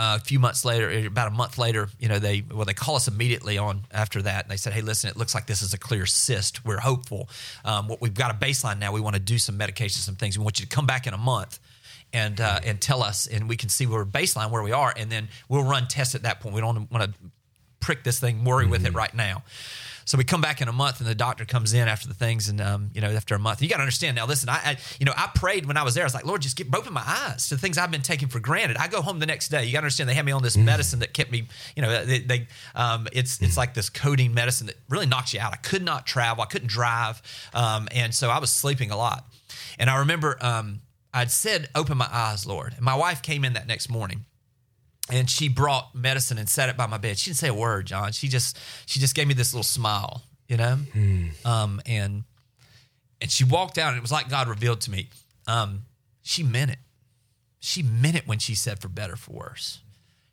uh, 0.01 0.17
a 0.19 0.19
few 0.19 0.39
months 0.39 0.65
later, 0.65 0.89
about 1.05 1.27
a 1.27 1.31
month 1.31 1.59
later, 1.59 1.87
you 1.99 2.07
know, 2.07 2.17
they 2.17 2.41
well, 2.51 2.65
they 2.65 2.73
call 2.73 2.95
us 2.95 3.07
immediately 3.07 3.59
on 3.59 3.81
after 3.91 4.19
that, 4.23 4.45
and 4.45 4.51
they 4.51 4.57
said, 4.57 4.73
"Hey, 4.73 4.81
listen, 4.81 5.11
it 5.11 5.15
looks 5.15 5.35
like 5.35 5.45
this 5.45 5.61
is 5.61 5.75
a 5.75 5.77
clear 5.77 6.07
cyst. 6.07 6.65
We're 6.65 6.79
hopeful. 6.79 7.29
Um, 7.63 7.87
what 7.87 8.01
we've 8.01 8.15
got 8.15 8.31
a 8.31 8.33
baseline 8.33 8.79
now. 8.79 8.91
We 8.91 8.99
want 8.99 9.15
to 9.15 9.21
do 9.21 9.37
some 9.37 9.57
medication, 9.57 10.01
some 10.01 10.15
things. 10.15 10.39
We 10.39 10.43
want 10.43 10.59
you 10.59 10.65
to 10.65 10.75
come 10.75 10.87
back 10.87 11.05
in 11.05 11.13
a 11.13 11.19
month." 11.19 11.59
And 12.13 12.41
uh, 12.41 12.61
and 12.65 12.81
tell 12.81 13.03
us, 13.03 13.27
and 13.27 13.47
we 13.47 13.55
can 13.55 13.69
see 13.69 13.85
where 13.85 14.03
baseline 14.03 14.49
where 14.49 14.63
we 14.63 14.71
are, 14.71 14.91
and 14.97 15.11
then 15.11 15.29
we'll 15.47 15.63
run 15.63 15.87
tests 15.87 16.15
at 16.15 16.23
that 16.23 16.39
point. 16.39 16.55
We 16.55 16.61
don't 16.61 16.91
want 16.91 17.03
to 17.03 17.13
prick 17.79 18.03
this 18.03 18.19
thing, 18.19 18.43
worry 18.43 18.63
mm-hmm. 18.63 18.71
with 18.71 18.85
it 18.85 18.89
mm-hmm. 18.89 18.97
right 18.97 19.13
now. 19.13 19.43
So 20.05 20.17
we 20.17 20.23
come 20.23 20.41
back 20.41 20.61
in 20.61 20.67
a 20.67 20.73
month, 20.73 20.99
and 20.99 21.09
the 21.09 21.15
doctor 21.15 21.45
comes 21.45 21.73
in 21.73 21.87
after 21.87 22.07
the 22.07 22.13
things, 22.13 22.49
and 22.49 22.59
um, 22.61 22.91
you 22.93 23.01
know, 23.01 23.09
after 23.09 23.35
a 23.35 23.39
month, 23.39 23.61
you 23.61 23.69
got 23.69 23.77
to 23.77 23.83
understand 23.83 24.15
now. 24.15 24.25
Listen, 24.25 24.49
I, 24.49 24.59
I, 24.63 24.77
you 24.99 25.05
know, 25.05 25.13
I 25.15 25.29
prayed 25.33 25.65
when 25.65 25.77
I 25.77 25.83
was 25.83 25.93
there. 25.93 26.03
I 26.03 26.05
was 26.05 26.13
like, 26.13 26.25
Lord, 26.25 26.41
just 26.41 26.57
get 26.57 26.67
open 26.73 26.93
my 26.93 27.03
eyes 27.05 27.49
to 27.49 27.55
the 27.55 27.61
things 27.61 27.77
I've 27.77 27.91
been 27.91 28.01
taking 28.01 28.27
for 28.27 28.39
granted. 28.39 28.77
I 28.77 28.87
go 28.87 29.01
home 29.01 29.19
the 29.19 29.25
next 29.25 29.49
day. 29.49 29.65
You 29.65 29.73
got 29.73 29.79
to 29.79 29.85
understand, 29.85 30.09
they 30.09 30.13
had 30.13 30.25
me 30.25 30.31
on 30.31 30.43
this 30.43 30.57
mm. 30.57 30.63
medicine 30.63 30.99
that 30.99 31.13
kept 31.13 31.31
me, 31.31 31.47
you 31.75 31.81
know, 31.81 32.05
they, 32.05 32.19
they 32.19 32.47
um, 32.75 33.07
it's 33.11 33.41
it's 33.41 33.57
like 33.57 33.73
this 33.73 33.89
codeine 33.89 34.33
medicine 34.33 34.67
that 34.67 34.77
really 34.89 35.05
knocks 35.05 35.33
you 35.33 35.39
out. 35.39 35.53
I 35.53 35.57
could 35.57 35.83
not 35.83 36.05
travel, 36.05 36.43
I 36.43 36.47
couldn't 36.47 36.69
drive, 36.69 37.21
um, 37.53 37.87
and 37.91 38.13
so 38.13 38.29
I 38.29 38.39
was 38.39 38.51
sleeping 38.51 38.91
a 38.91 38.97
lot. 38.97 39.25
And 39.79 39.89
I 39.89 39.99
remember 39.99 40.37
um, 40.41 40.81
I'd 41.13 41.31
said, 41.31 41.69
"Open 41.75 41.97
my 41.97 42.09
eyes, 42.11 42.45
Lord." 42.45 42.73
And 42.73 42.81
my 42.81 42.95
wife 42.95 43.21
came 43.21 43.45
in 43.45 43.53
that 43.53 43.67
next 43.67 43.89
morning 43.89 44.25
and 45.11 45.29
she 45.29 45.49
brought 45.49 45.93
medicine 45.93 46.37
and 46.37 46.47
sat 46.47 46.69
it 46.69 46.77
by 46.77 46.87
my 46.87 46.97
bed. 46.97 47.17
She 47.17 47.29
didn't 47.29 47.39
say 47.39 47.49
a 47.49 47.53
word, 47.53 47.85
John. 47.85 48.13
She 48.13 48.27
just 48.27 48.57
she 48.85 48.99
just 48.99 49.13
gave 49.13 49.27
me 49.27 49.33
this 49.33 49.53
little 49.53 49.63
smile, 49.63 50.23
you 50.47 50.57
know. 50.57 50.77
Mm. 50.93 51.45
Um, 51.45 51.81
and 51.85 52.23
and 53.19 53.29
she 53.29 53.43
walked 53.43 53.77
out, 53.77 53.89
and 53.89 53.97
it 53.97 54.01
was 54.01 54.11
like 54.11 54.29
God 54.29 54.47
revealed 54.47 54.81
to 54.81 54.91
me. 54.91 55.09
Um, 55.47 55.83
she 56.23 56.43
meant 56.43 56.71
it. 56.71 56.79
She 57.59 57.83
meant 57.83 58.15
it 58.15 58.27
when 58.27 58.39
she 58.39 58.55
said 58.55 58.79
for 58.79 58.87
better, 58.87 59.15
for 59.15 59.33
worse. 59.33 59.81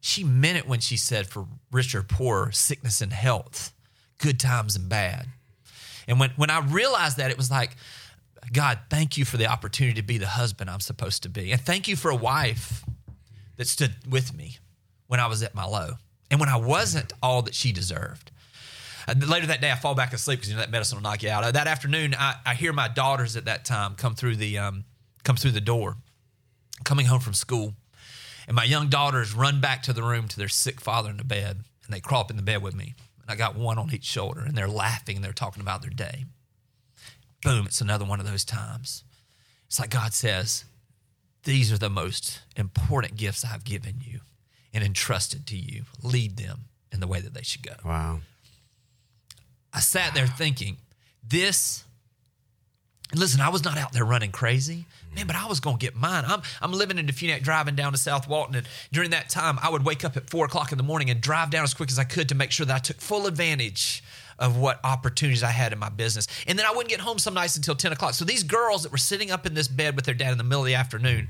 She 0.01 0.23
meant 0.23 0.57
it 0.57 0.67
when 0.67 0.81
she 0.81 0.97
said 0.97 1.27
for 1.27 1.47
richer, 1.73 2.03
poorer, 2.03 2.53
sickness 2.53 3.01
and 3.01 3.13
health, 3.13 3.73
good 4.19 4.39
times 4.39 4.77
and 4.77 4.89
bad. 4.89 5.27
And 6.07 6.21
when 6.21 6.31
when 6.37 6.51
I 6.51 6.61
realized 6.61 7.17
that, 7.17 7.33
it 7.33 7.37
was 7.37 7.51
like, 7.51 7.77
God, 8.53 8.79
thank 8.89 9.19
you 9.19 9.25
for 9.25 9.37
the 9.39 9.47
opportunity 9.47 10.01
to 10.01 10.07
be 10.07 10.19
the 10.19 10.29
husband 10.29 10.71
I'm 10.71 10.81
supposed 10.81 11.25
to 11.25 11.29
be, 11.29 11.51
and 11.51 11.61
thank 11.61 11.89
you 11.89 11.97
for 11.97 12.13
a 12.13 12.17
wife 12.17 12.85
that 13.57 13.67
stood 13.67 13.97
with 14.09 14.33
me 14.33 14.59
when 15.09 15.21
I 15.21 15.27
was 15.27 15.43
at 15.43 15.55
my 15.55 15.65
low 15.65 15.95
and 16.31 16.39
when 16.39 16.49
I 16.49 16.57
wasn't 16.57 17.13
all 17.23 17.43
that 17.43 17.55
she 17.55 17.73
deserved. 17.73 18.31
And 19.07 19.27
later 19.27 19.47
that 19.47 19.63
day, 19.63 19.71
I 19.71 19.75
fall 19.75 19.95
back 19.95 20.13
asleep 20.13 20.41
because 20.41 20.51
you 20.51 20.57
know 20.57 20.61
that 20.61 20.71
medicine 20.71 20.99
will 20.99 21.03
knock 21.03 21.23
you 21.23 21.31
out. 21.31 21.43
Uh, 21.43 21.51
that 21.51 21.67
afternoon, 21.67 22.15
I, 22.17 22.37
I 22.45 22.55
hear 22.55 22.75
my 22.75 22.89
daughters 22.89 23.37
at 23.37 23.47
that 23.47 23.65
time 23.65 23.95
come 23.95 24.15
through 24.15 24.37
the 24.37 24.59
um, 24.59 24.85
come 25.25 25.37
through 25.37 25.53
the 25.53 25.63
door, 25.63 25.97
coming 26.85 27.07
home 27.07 27.21
from 27.21 27.33
school, 27.33 27.75
and 28.47 28.55
my 28.55 28.65
young 28.65 28.89
daughters 28.89 29.35
run 29.35 29.63
back 29.63 29.83
to 29.85 29.95
the 29.95 30.03
room 30.03 30.29
to 30.29 30.37
their 30.37 30.49
sick 30.49 30.79
father 30.81 31.09
in 31.09 31.17
the 31.17 31.25
bed, 31.25 31.65
and 31.87 31.95
they 31.95 32.01
crawl 32.01 32.21
up 32.21 32.31
in 32.31 32.37
the 32.37 32.43
bed 32.43 32.63
with 32.63 32.75
me. 32.75 32.95
And 33.23 33.31
I 33.31 33.35
got 33.35 33.57
one 33.57 33.79
on 33.79 33.93
each 33.95 34.05
shoulder, 34.05 34.43
and 34.43 34.55
they're 34.55 34.69
laughing 34.69 35.17
and 35.17 35.25
they're 35.25 35.33
talking 35.33 35.63
about 35.63 35.81
their 35.81 35.91
day. 35.91 36.27
boom, 37.43 37.65
it's 37.65 37.81
another 37.81 38.05
one 38.05 38.21
of 38.21 38.27
those 38.31 38.45
times. 38.45 39.05
It's 39.69 39.81
like 39.81 39.91
God 39.91 40.13
says, 40.13 40.67
These 41.45 41.73
are 41.73 41.79
the 41.79 41.89
most 41.89 42.41
important 42.57 43.17
gifts 43.17 43.43
I've 43.43 43.65
given 43.65 43.97
you 44.05 44.21
and 44.79 44.87
entrusted 44.87 45.47
to 45.49 45.57
you. 45.57 45.83
Lead 46.03 46.37
them 46.37 46.67
in 46.93 47.01
the 47.01 47.07
way 47.07 47.21
that 47.21 47.35
they 47.35 47.43
should 47.43 47.63
go. 47.63 47.75
Wow. 47.85 48.21
I 49.73 49.81
sat 49.81 50.15
there 50.15 50.27
thinking, 50.27 50.77
this. 51.27 51.85
Listen, 53.15 53.41
I 53.41 53.49
was 53.49 53.65
not 53.65 53.79
out 53.79 53.93
there 53.93 54.05
running 54.05 54.31
crazy, 54.31 54.85
man, 55.15 55.27
but 55.27 55.35
I 55.35 55.47
was 55.47 55.61
going 55.61 55.79
to 55.79 55.85
get 55.85 55.97
mine. 55.97 56.25
I'm, 56.27 56.43
I'm 56.61 56.73
living 56.73 56.99
in 56.99 57.07
Defuniak, 57.07 57.43
driving 57.43 57.75
down 57.75 57.93
to 57.93 57.99
South 57.99 58.29
Walton. 58.29 58.55
And 58.55 58.69
during 58.93 59.11
that 59.11 59.31
time, 59.31 59.59
I 59.63 59.71
would 59.71 59.85
wake 59.85 60.05
up 60.05 60.17
at 60.17 60.29
four 60.29 60.45
o'clock 60.45 60.73
in 60.73 60.79
the 60.79 60.85
morning 60.85 61.09
and 61.09 61.21
drive 61.21 61.51
down 61.51 61.65
as 61.65 61.73
quick 61.73 61.91
as 61.91 61.99
I 61.99 62.05
could 62.05 62.29
to 62.29 62.35
make 62.35 62.51
sure 62.51 62.67
that 62.67 62.77
I 62.77 62.79
took 62.79 63.01
full 63.01 63.27
advantage 63.27 64.03
of 64.39 64.59
what 64.59 64.79
opportunities 64.85 65.43
I 65.43 65.51
had 65.51 65.73
in 65.73 65.79
my 65.79 65.89
business. 65.89 66.29
And 66.47 66.59
then 66.59 66.67
I 66.67 66.71
wouldn't 66.71 66.91
get 66.91 67.01
home 67.01 67.19
some 67.19 67.35
nights 67.35 67.57
until 67.57 67.75
10 67.75 67.93
o'clock. 67.93 68.15
So 68.15 68.25
these 68.25 68.43
girls 68.43 68.83
that 68.83 68.93
were 68.93 68.99
sitting 68.99 69.31
up 69.31 69.47
in 69.47 69.55
this 69.55 69.69
bed 69.69 69.97
with 69.97 70.05
their 70.05 70.15
dad 70.15 70.33
in 70.33 70.39
the 70.39 70.45
middle 70.45 70.61
of 70.61 70.67
the 70.67 70.75
afternoon, 70.75 71.29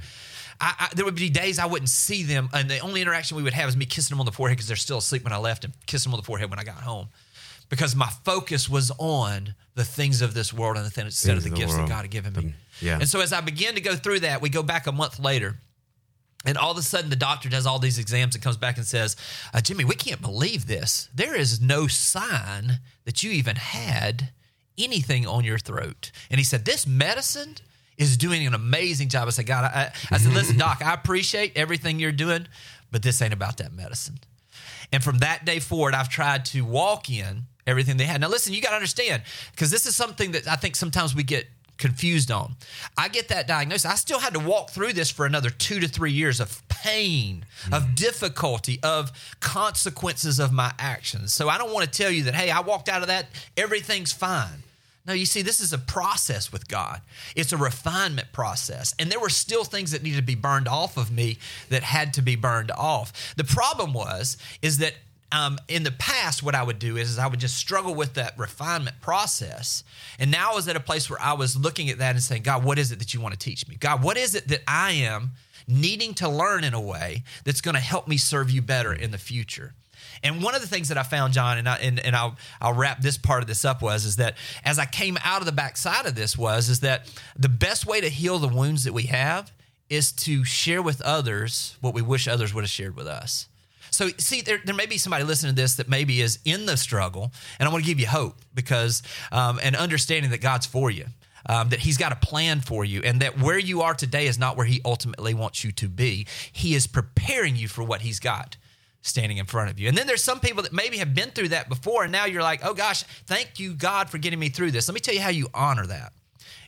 I, 0.61 0.75
I, 0.79 0.89
there 0.95 1.05
would 1.05 1.15
be 1.15 1.31
days 1.31 1.59
I 1.59 1.67
wouldn't 1.67 1.89
see 1.89 2.23
them. 2.23 2.49
And 2.53 2.69
the 2.69 2.81
only 2.81 3.01
interaction 3.01 3.37
we 3.37 3.43
would 3.43 3.53
have 3.53 3.69
is 3.69 3.77
me 3.77 3.85
kissing 3.87 4.15
them 4.15 4.21
on 4.21 4.27
the 4.27 4.33
forehead 4.33 4.57
because 4.57 4.69
they're 4.69 4.77
still 4.77 4.99
asleep 4.99 5.25
when 5.25 5.33
I 5.33 5.39
left 5.39 5.65
and 5.65 5.73
kissing 5.87 6.11
them 6.11 6.15
on 6.15 6.21
the 6.21 6.27
forehead 6.27 6.51
when 6.51 6.59
I 6.59 6.65
got 6.65 6.77
home 6.77 7.09
because 7.69 7.95
my 7.95 8.09
focus 8.25 8.69
was 8.69 8.91
on 8.99 9.55
the 9.75 9.85
things 9.85 10.23
of 10.23 10.35
this 10.35 10.53
world 10.53 10.77
and 10.77 10.87
the 10.87 10.91
things 10.91 11.07
instead 11.07 11.37
of 11.37 11.45
the, 11.45 11.51
the 11.51 11.57
gifts 11.57 11.75
world. 11.75 11.89
that 11.89 11.93
God 11.93 12.03
had 12.03 12.11
given 12.11 12.33
me. 12.33 12.55
Yeah. 12.81 12.99
And 12.99 13.09
so 13.09 13.21
as 13.21 13.33
I 13.33 13.41
began 13.41 13.75
to 13.75 13.81
go 13.81 13.95
through 13.95 14.21
that, 14.21 14.41
we 14.41 14.49
go 14.49 14.63
back 14.63 14.87
a 14.87 14.93
month 14.93 15.19
later. 15.19 15.57
And 16.45 16.57
all 16.57 16.71
of 16.71 16.79
a 16.79 16.83
sudden, 16.83 17.11
the 17.11 17.17
doctor 17.17 17.49
does 17.49 17.67
all 17.67 17.79
these 17.79 17.99
exams 17.99 18.35
and 18.35 18.43
comes 18.43 18.57
back 18.57 18.77
and 18.77 18.87
says, 18.87 19.17
uh, 19.53 19.61
Jimmy, 19.61 19.85
we 19.85 19.97
can't 19.97 20.23
believe 20.23 20.67
this. 20.67 21.09
There 21.15 21.35
is 21.35 21.61
no 21.61 21.89
sign 21.89 22.79
that 23.05 23.23
you 23.23 23.31
even 23.33 23.57
had 23.57 24.31
anything 24.79 25.27
on 25.27 25.45
your 25.45 25.59
throat. 25.59 26.13
And 26.31 26.39
he 26.39 26.45
said, 26.45 26.65
This 26.65 26.87
medicine 26.87 27.57
is 27.99 28.17
doing 28.17 28.47
an 28.47 28.55
amazing 28.55 29.09
job. 29.09 29.27
I 29.27 29.31
said, 29.31 29.47
God, 29.47 29.65
I, 29.65 29.93
I 30.11 30.19
said, 30.19 30.33
listen, 30.33 30.57
doc, 30.59 30.81
I 30.85 30.95
appreciate 30.95 31.53
everything 31.57 31.99
you're 31.99 32.13
doing, 32.13 32.49
but 32.91 33.03
this 33.03 33.21
ain't 33.21 33.35
about 33.35 33.59
that 33.59 33.73
medicine. 33.73 34.21
And 34.93 35.05
from 35.05 35.19
that 35.19 35.45
day 35.45 35.59
forward, 35.59 35.95
I've 35.95 36.09
tried 36.09 36.45
to 36.47 36.63
walk 36.65 37.11
in 37.11 37.43
everything 37.67 37.99
they 37.99 38.05
had. 38.05 38.21
Now, 38.21 38.29
listen, 38.29 38.55
you 38.55 38.63
got 38.63 38.71
to 38.71 38.77
understand, 38.77 39.23
because 39.51 39.71
this 39.71 39.85
is 39.85 39.95
something 39.95 40.33
that 40.33 40.49
I 40.49 40.57
think 40.57 40.77
sometimes 40.77 41.15
we 41.15 41.23
get 41.23 41.47
confused 41.77 42.31
on. 42.31 42.57
I 42.97 43.09
get 43.09 43.29
that 43.29 43.47
diagnosis. 43.47 43.87
I 43.87 43.95
still 43.95 44.19
had 44.19 44.35
to 44.35 44.41
walk 44.41 44.71
through 44.71 44.95
this 44.95 45.11
for 45.11 45.27
another 45.27 45.49
two 45.51 45.79
to 45.81 45.89
three 45.89 46.11
years 46.13 46.41
of 46.41 46.67
pain, 46.69 47.45
of 47.73 47.85
mm. 47.85 47.95
difficulty, 47.95 48.81
of 48.83 49.13
consequences 49.41 50.41
of 50.41 50.53
my 50.53 50.73
actions. 50.79 51.33
So 51.33 51.49
I 51.49 51.57
don't 51.57 51.73
want 51.73 51.91
to 51.91 51.91
tell 51.91 52.11
you 52.11 52.25
that, 52.25 52.35
hey, 52.35 52.51
I 52.51 52.61
walked 52.61 52.89
out 52.89 53.03
of 53.03 53.09
that, 53.09 53.27
everything's 53.57 54.13
fine. 54.13 54.65
No, 55.09 55.15
you 55.15 55.25
see, 55.25 55.41
this 55.41 55.59
is 55.59 55.73
a 55.73 55.79
process 55.79 56.53
with 56.53 56.69
God. 56.69 57.01
It's 57.35 57.55
a 57.55 57.57
refinement 57.57 58.31
process. 58.31 58.95
And 58.99 59.11
there 59.11 59.19
were 59.19 59.31
still 59.31 59.65
things 59.65 59.93
that 59.93 60.03
needed 60.03 60.19
to 60.19 60.23
be 60.23 60.35
burned 60.35 60.69
off 60.69 60.99
of 60.99 61.11
me 61.11 61.39
that 61.71 61.83
had 61.83 62.13
to 62.15 62.23
be 62.23 62.37
burned 62.37 62.71
off. 62.71 63.35
The 63.35 63.45
problem 63.45 63.95
was, 63.95 64.37
is 64.61 64.77
that 64.79 64.93
um, 65.33 65.59
in 65.67 65.83
the 65.83 65.93
past, 65.93 66.43
what 66.43 66.55
I 66.55 66.63
would 66.63 66.79
do 66.79 66.99
is, 66.99 67.09
is 67.09 67.19
I 67.19 67.27
would 67.27 67.41
just 67.41 67.57
struggle 67.57 67.95
with 67.95 68.15
that 68.15 68.39
refinement 68.39 69.01
process. 69.01 69.83
And 70.19 70.31
now 70.31 70.53
I 70.53 70.55
was 70.55 70.69
at 70.69 70.77
a 70.77 70.81
place 70.81 71.09
where 71.09 71.21
I 71.21 71.33
was 71.33 71.57
looking 71.57 71.89
at 71.89 71.99
that 71.99 72.11
and 72.11 72.23
saying, 72.23 72.43
God, 72.43 72.63
what 72.63 72.79
is 72.79 72.93
it 72.93 72.99
that 72.99 73.15
you 73.15 73.21
want 73.23 73.33
to 73.33 73.39
teach 73.39 73.67
me? 73.67 73.77
God, 73.77 74.03
what 74.03 74.19
is 74.19 74.35
it 74.35 74.49
that 74.49 74.61
I 74.69 74.93
am 74.93 75.31
needing 75.67 76.13
to 76.15 76.29
learn 76.29 76.65
in 76.65 76.75
a 76.75 76.81
way 76.81 77.25
that's 77.45 77.63
going 77.63 77.75
to 77.75 77.81
help 77.81 78.09
me 78.09 78.19
serve 78.19 78.51
you 78.51 78.61
better 78.61 78.93
in 78.93 79.11
the 79.11 79.19
future? 79.19 79.73
And 80.23 80.43
one 80.43 80.55
of 80.55 80.61
the 80.61 80.67
things 80.67 80.89
that 80.89 80.99
I 80.99 81.03
found, 81.03 81.33
John, 81.33 81.59
and, 81.59 81.69
I, 81.69 81.77
and, 81.77 81.99
and 82.01 82.17
I'll, 82.17 82.37
I'll 82.61 82.75
wrap 82.75 83.01
this 83.01 83.19
part 83.19 83.43
of 83.43 83.49
this 83.49 83.65
up 83.65 83.83
was, 83.83 84.05
is 84.05 84.17
that 84.17 84.37
as 84.65 84.79
I 84.79 84.87
came 84.87 85.19
out 85.25 85.41
of 85.41 85.47
the 85.47 85.53
backside 85.53 86.07
of 86.07 86.15
this 86.15 86.37
was, 86.37 86.69
is 86.69 86.81
that 86.81 87.07
the 87.37 87.49
best 87.49 87.87
way 87.87 88.01
to 88.01 88.09
heal 88.09 88.39
the 88.39 88.49
wounds 88.49 88.85
that 88.85 88.93
we 88.93 89.05
have 89.05 89.53
is 89.89 90.13
to 90.13 90.45
share 90.45 90.83
with 90.83 91.01
others 91.03 91.77
what 91.81 91.95
we 91.95 92.03
wish 92.03 92.29
others 92.29 92.53
would 92.53 92.65
have 92.65 92.71
shared 92.71 92.97
with 92.97 93.07
us. 93.07 93.49
So, 93.91 94.11
see, 94.19 94.43
there, 94.43 94.61
there 94.65 94.75
may 94.75 94.87
be 94.87 94.99
somebody 94.99 95.25
listening 95.25 95.55
to 95.55 95.61
this 95.61 95.77
that 95.77 95.89
maybe 95.89 96.21
is 96.21 96.39
in 96.45 96.67
the 96.67 96.77
struggle, 96.77 97.33
and 97.59 97.69
I 97.69 97.73
want 97.73 97.85
to 97.85 97.89
give 97.89 97.99
you 97.99 98.07
hope 98.07 98.37
because, 98.55 99.03
um, 99.33 99.59
and 99.63 99.75
understanding 99.75 100.31
that 100.33 100.41
God's 100.41 100.67
for 100.67 100.91
you. 100.91 101.07
Um, 101.47 101.71
that 101.71 101.79
he's 101.79 101.97
got 101.97 102.13
a 102.13 102.17
plan 102.17 102.61
for 102.61 102.85
you, 102.85 103.01
and 103.03 103.23
that 103.23 103.39
where 103.39 103.59
you 103.59 103.81
are 103.81 103.95
today 103.95 104.27
is 104.27 104.39
not 104.39 104.57
where 104.57 104.67
he 104.67 104.83
ultimately 104.85 105.33
wants 105.33 105.65
you 105.65 105.73
to 105.73 105.89
be. 105.89 106.27
He 106.53 106.75
is 106.75 106.87
preparing 106.87 107.57
you 107.57 107.69
for 107.69 107.83
what 107.83 108.03
he's 108.03 108.21
got 108.21 108.57
standing 109.03 109.39
in 109.39 109.47
front 109.47 109.71
of 109.71 109.79
you. 109.79 109.89
And 109.89 109.97
then 109.97 110.07
there's 110.07 110.23
some 110.23 110.41
people 110.41 110.63
that 110.65 110.73
maybe 110.73 110.99
have 110.99 111.15
been 111.15 111.31
through 111.31 111.49
that 111.49 111.69
before, 111.69 112.03
and 112.03 112.13
now 112.13 112.27
you're 112.27 112.43
like, 112.43 112.61
oh 112.65 112.75
gosh, 112.75 113.03
thank 113.27 113.59
you, 113.59 113.75
God, 113.75 114.11
for 114.11 114.19
getting 114.19 114.39
me 114.39 114.49
through 114.49 114.73
this. 114.73 114.89
Let 114.89 114.95
me 114.95 115.01
tell 115.01 115.15
you 115.15 115.21
how 115.21 115.31
you 115.31 115.49
honor 115.55 115.87
that 115.87 116.13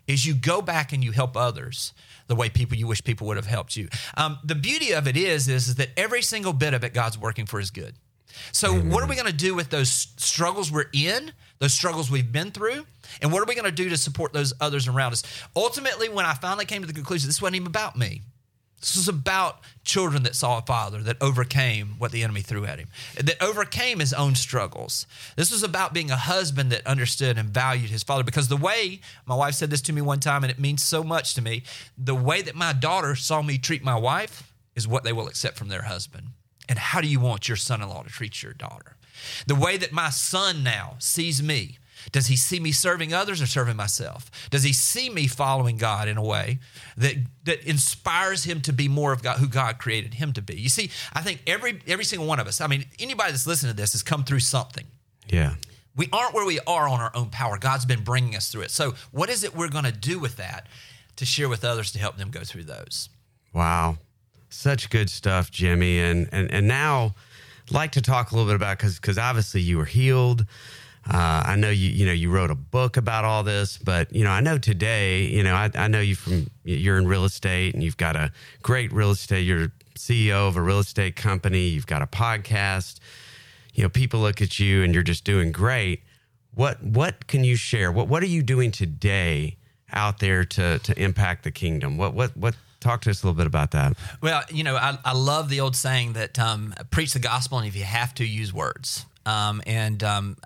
is 0.07 0.27
you 0.27 0.35
go 0.35 0.61
back 0.61 0.93
and 0.93 1.05
you 1.05 1.13
help 1.13 1.37
others 1.37 1.93
the 2.27 2.35
way 2.35 2.49
people 2.49 2.77
you 2.77 2.87
wish 2.87 3.03
people 3.03 3.27
would 3.27 3.37
have 3.37 3.47
helped 3.47 3.77
you. 3.77 3.89
Um, 4.17 4.39
the 4.45 4.55
beauty 4.55 4.93
of 4.93 5.07
it 5.09 5.17
is, 5.17 5.49
is, 5.49 5.69
is 5.69 5.75
that 5.77 5.91
every 5.97 6.23
single 6.23 6.53
bit 6.53 6.75
of 6.75 6.85
it, 6.85 6.95
God's 6.95 7.19
working 7.19 7.47
for 7.47 7.59
his 7.59 7.71
good. 7.71 7.95
So, 8.53 8.73
what 8.73 9.03
are 9.03 9.09
we 9.09 9.17
going 9.17 9.27
to 9.27 9.33
do 9.33 9.55
with 9.55 9.71
those 9.71 9.91
struggles 9.91 10.71
we're 10.71 10.87
in, 10.93 11.33
those 11.59 11.73
struggles 11.73 12.11
we've 12.11 12.31
been 12.31 12.53
through? 12.53 12.87
And 13.21 13.33
what 13.33 13.43
are 13.43 13.47
we 13.47 13.55
going 13.55 13.65
to 13.65 13.73
do 13.73 13.89
to 13.89 13.97
support 13.97 14.33
those 14.33 14.53
others 14.61 14.87
around 14.87 15.13
us? 15.13 15.23
Ultimately, 15.57 16.09
when 16.09 16.25
I 16.25 16.35
finally 16.35 16.65
came 16.65 16.83
to 16.83 16.87
the 16.87 16.93
conclusion, 16.93 17.29
this 17.29 17.43
wasn't 17.43 17.57
even 17.57 17.67
about 17.67 17.99
me. 17.99 18.23
This 18.81 18.97
was 18.97 19.09
about 19.09 19.61
children 19.85 20.23
that 20.23 20.35
saw 20.35 20.59
a 20.59 20.63
father 20.63 21.03
that 21.03 21.19
overcame 21.21 21.97
what 21.99 22.13
the 22.13 22.23
enemy 22.23 22.41
threw 22.41 22.65
at 22.65 22.79
him, 22.79 22.89
that 23.15 23.43
overcame 23.43 23.99
his 23.99 24.15
own 24.15 24.35
struggles. 24.35 25.07
This 25.37 25.51
was 25.53 25.63
about 25.63 25.93
being 25.93 26.11
a 26.11 26.17
husband 26.17 26.73
that 26.73 26.87
understood 26.87 27.37
and 27.37 27.51
valued 27.51 27.91
his 27.91 28.03
father. 28.03 28.25
Because 28.25 28.49
the 28.49 28.57
way 28.57 29.01
my 29.27 29.35
wife 29.35 29.55
said 29.55 29.69
this 29.71 29.83
to 29.83 29.93
me 29.93 30.01
one 30.01 30.21
time, 30.21 30.45
and 30.45 30.51
it 30.51 30.59
means 30.59 30.83
so 30.83 31.05
much 31.05 31.35
to 31.35 31.43
me 31.43 31.63
the 31.99 32.15
way 32.15 32.41
that 32.41 32.55
my 32.55 32.73
daughter 32.73 33.15
saw 33.15 33.43
me 33.43 33.59
treat 33.59 33.85
my 33.85 33.97
wife 33.97 34.51
is 34.75 34.89
what 34.89 35.05
they 35.05 35.13
will 35.13 35.29
accept 35.29 35.59
from 35.59 35.69
their 35.69 35.83
husband. 35.83 36.29
And 36.67 36.79
how 36.79 37.03
do 37.03 37.09
you 37.09 37.21
want 37.21 37.49
your 37.49 37.57
son 37.57 37.83
in 37.83 37.89
law 37.89 38.03
to 38.03 38.09
treat 38.09 38.43
your 38.43 38.55
daughter? 38.55 38.97
The 39.47 39.55
way 39.55 39.77
that 39.77 39.93
my 39.93 40.09
son 40.09 40.63
now 40.63 40.97
sees 40.99 41.43
me 41.43 41.80
does 42.13 42.27
he 42.27 42.37
see 42.37 42.61
me 42.61 42.73
serving 42.73 43.13
others 43.13 43.41
or 43.41 43.47
serving 43.47 43.77
myself? 43.77 44.31
Does 44.51 44.63
he 44.63 44.73
see 44.73 45.11
me 45.11 45.27
following 45.27 45.77
God 45.77 46.09
in 46.09 46.17
a 46.17 46.23
way 46.23 46.59
that 46.97 47.15
that 47.45 47.63
inspires 47.65 48.45
him 48.45 48.61
to 48.63 48.73
be 48.73 48.89
more 48.89 49.13
of 49.13 49.23
God 49.23 49.39
who 49.39 49.49
God 49.49 49.79
created 49.79 50.15
him 50.15 50.33
to 50.35 50.43
be? 50.43 50.55
You 50.55 50.69
see, 50.69 50.91
I 51.13 51.23
think 51.23 51.43
every 51.47 51.81
every 51.87 52.05
single 52.05 52.27
one 52.27 52.41
of 52.41 52.47
us, 52.47 52.61
I 52.61 52.67
mean, 52.67 52.85
anybody 52.99 53.33
that's 53.33 53.47
listening 53.47 53.73
to 53.73 53.77
this 53.77 53.93
has 53.93 54.03
come 54.03 54.25
through 54.25 54.41
something. 54.41 54.87
Yeah. 55.29 55.55
We 55.97 56.09
aren't 56.13 56.35
where 56.35 56.47
we 56.47 56.61
are 56.67 56.89
on 56.89 57.01
our 57.01 57.11
own 57.15 57.31
power. 57.31 57.59
God's 57.59 57.85
been 57.85 58.03
bringing 58.03 58.37
us 58.37 58.51
through 58.51 58.63
it. 58.63 58.71
So, 58.71 58.95
what 59.11 59.29
is 59.29 59.45
it 59.45 59.55
we're 59.55 59.69
going 59.69 59.85
to 59.85 59.93
do 59.93 60.19
with 60.19 60.37
that 60.37 60.67
to 61.17 61.25
share 61.25 61.49
with 61.49 61.65
others 61.65 61.93
to 61.93 61.99
help 61.99 62.17
them 62.17 62.31
go 62.31 62.45
through 62.45 62.65
those? 62.65 63.09
Wow. 63.53 63.99
Such 64.49 64.91
good 64.91 65.11
stuff, 65.11 65.51
Jimmy. 65.51 65.99
And 65.99 66.29
and 66.33 66.51
and 66.51 66.67
now 66.67 67.15
I'd 67.67 67.75
like 67.75 67.93
to 67.93 68.03
talk 68.03 68.31
a 68.31 68.35
little 68.35 68.49
bit 68.49 68.57
about 68.57 68.79
because 68.79 68.97
because 68.97 69.19
obviously 69.19 69.61
you 69.61 69.79
were 69.79 69.85
healed. 69.85 70.47
Uh, 71.09 71.43
I 71.47 71.57
know 71.57 71.71
you 71.71 71.89
you 71.91 72.07
know 72.07 72.13
you 72.13 72.31
wrote 72.31 72.51
a 72.51 72.55
book 72.55 72.97
about 72.97 73.25
all 73.25 73.43
this, 73.43 73.79
but 73.79 74.13
you 74.15 74.23
know 74.23 74.31
I 74.31 74.41
know 74.41 74.59
today 74.59 75.25
you 75.25 75.43
know 75.43 75.55
I, 75.55 75.71
I 75.75 75.89
know 75.89 76.01
you 76.01 76.15
from 76.15 76.49
you're 76.65 76.99
in 76.99 77.09
real 77.09 77.25
estate 77.25 77.75
and 77.75 77.83
you've 77.83 77.97
got 77.97 78.17
a 78.17 78.33
great 78.63 78.93
real 78.93 79.11
estate. 79.11 79.43
You're 79.43 79.73
CEO 79.95 80.49
of 80.49 80.57
a 80.57 80.63
real 80.63 80.79
estate 80.79 81.17
company. 81.17 81.69
You've 81.69 81.87
got 81.87 82.03
a 82.03 82.07
podcast. 82.07 83.01
You 83.75 83.83
know 83.83 83.89
people 83.89 84.21
look 84.21 84.43
at 84.43 84.59
you 84.59 84.83
and 84.83 84.93
you're 84.95 85.03
just 85.03 85.25
doing 85.25 85.53
great. 85.53 86.03
What 86.55 86.83
what 86.83 87.27
can 87.27 87.45
you 87.45 87.57
share? 87.57 87.91
What 87.91 88.09
what 88.09 88.23
are 88.23 88.27
you 88.27 88.43
doing 88.43 88.71
today 88.71 89.57
out 89.93 90.19
there 90.19 90.45
to 90.45 90.79
to 90.81 91.03
impact 91.03 91.45
the 91.45 91.51
kingdom? 91.51 91.97
What 91.97 92.15
what 92.15 92.37
what 92.37 92.55
talk 92.81 93.03
to 93.03 93.11
us 93.11 93.23
a 93.23 93.27
little 93.27 93.37
bit 93.37 93.47
about 93.47 93.71
that. 93.73 93.97
Well, 94.21 94.43
you 94.51 94.65
know, 94.65 94.77
I, 94.77 94.99
I 95.05 95.13
love 95.13 95.49
the 95.49 95.61
old 95.61 95.77
saying 95.77 96.15
that 96.15 96.39
um, 96.39 96.75
preach 96.91 97.13
the 97.13 97.19
gospel, 97.19 97.59
and 97.59 97.69
if 97.69 97.77
you 97.77 97.85
have 97.85 98.15
to, 98.15 98.25
use 98.25 98.53
words. 98.53 99.07
Um, 99.31 99.63
and 99.65 100.03
um, 100.03 100.37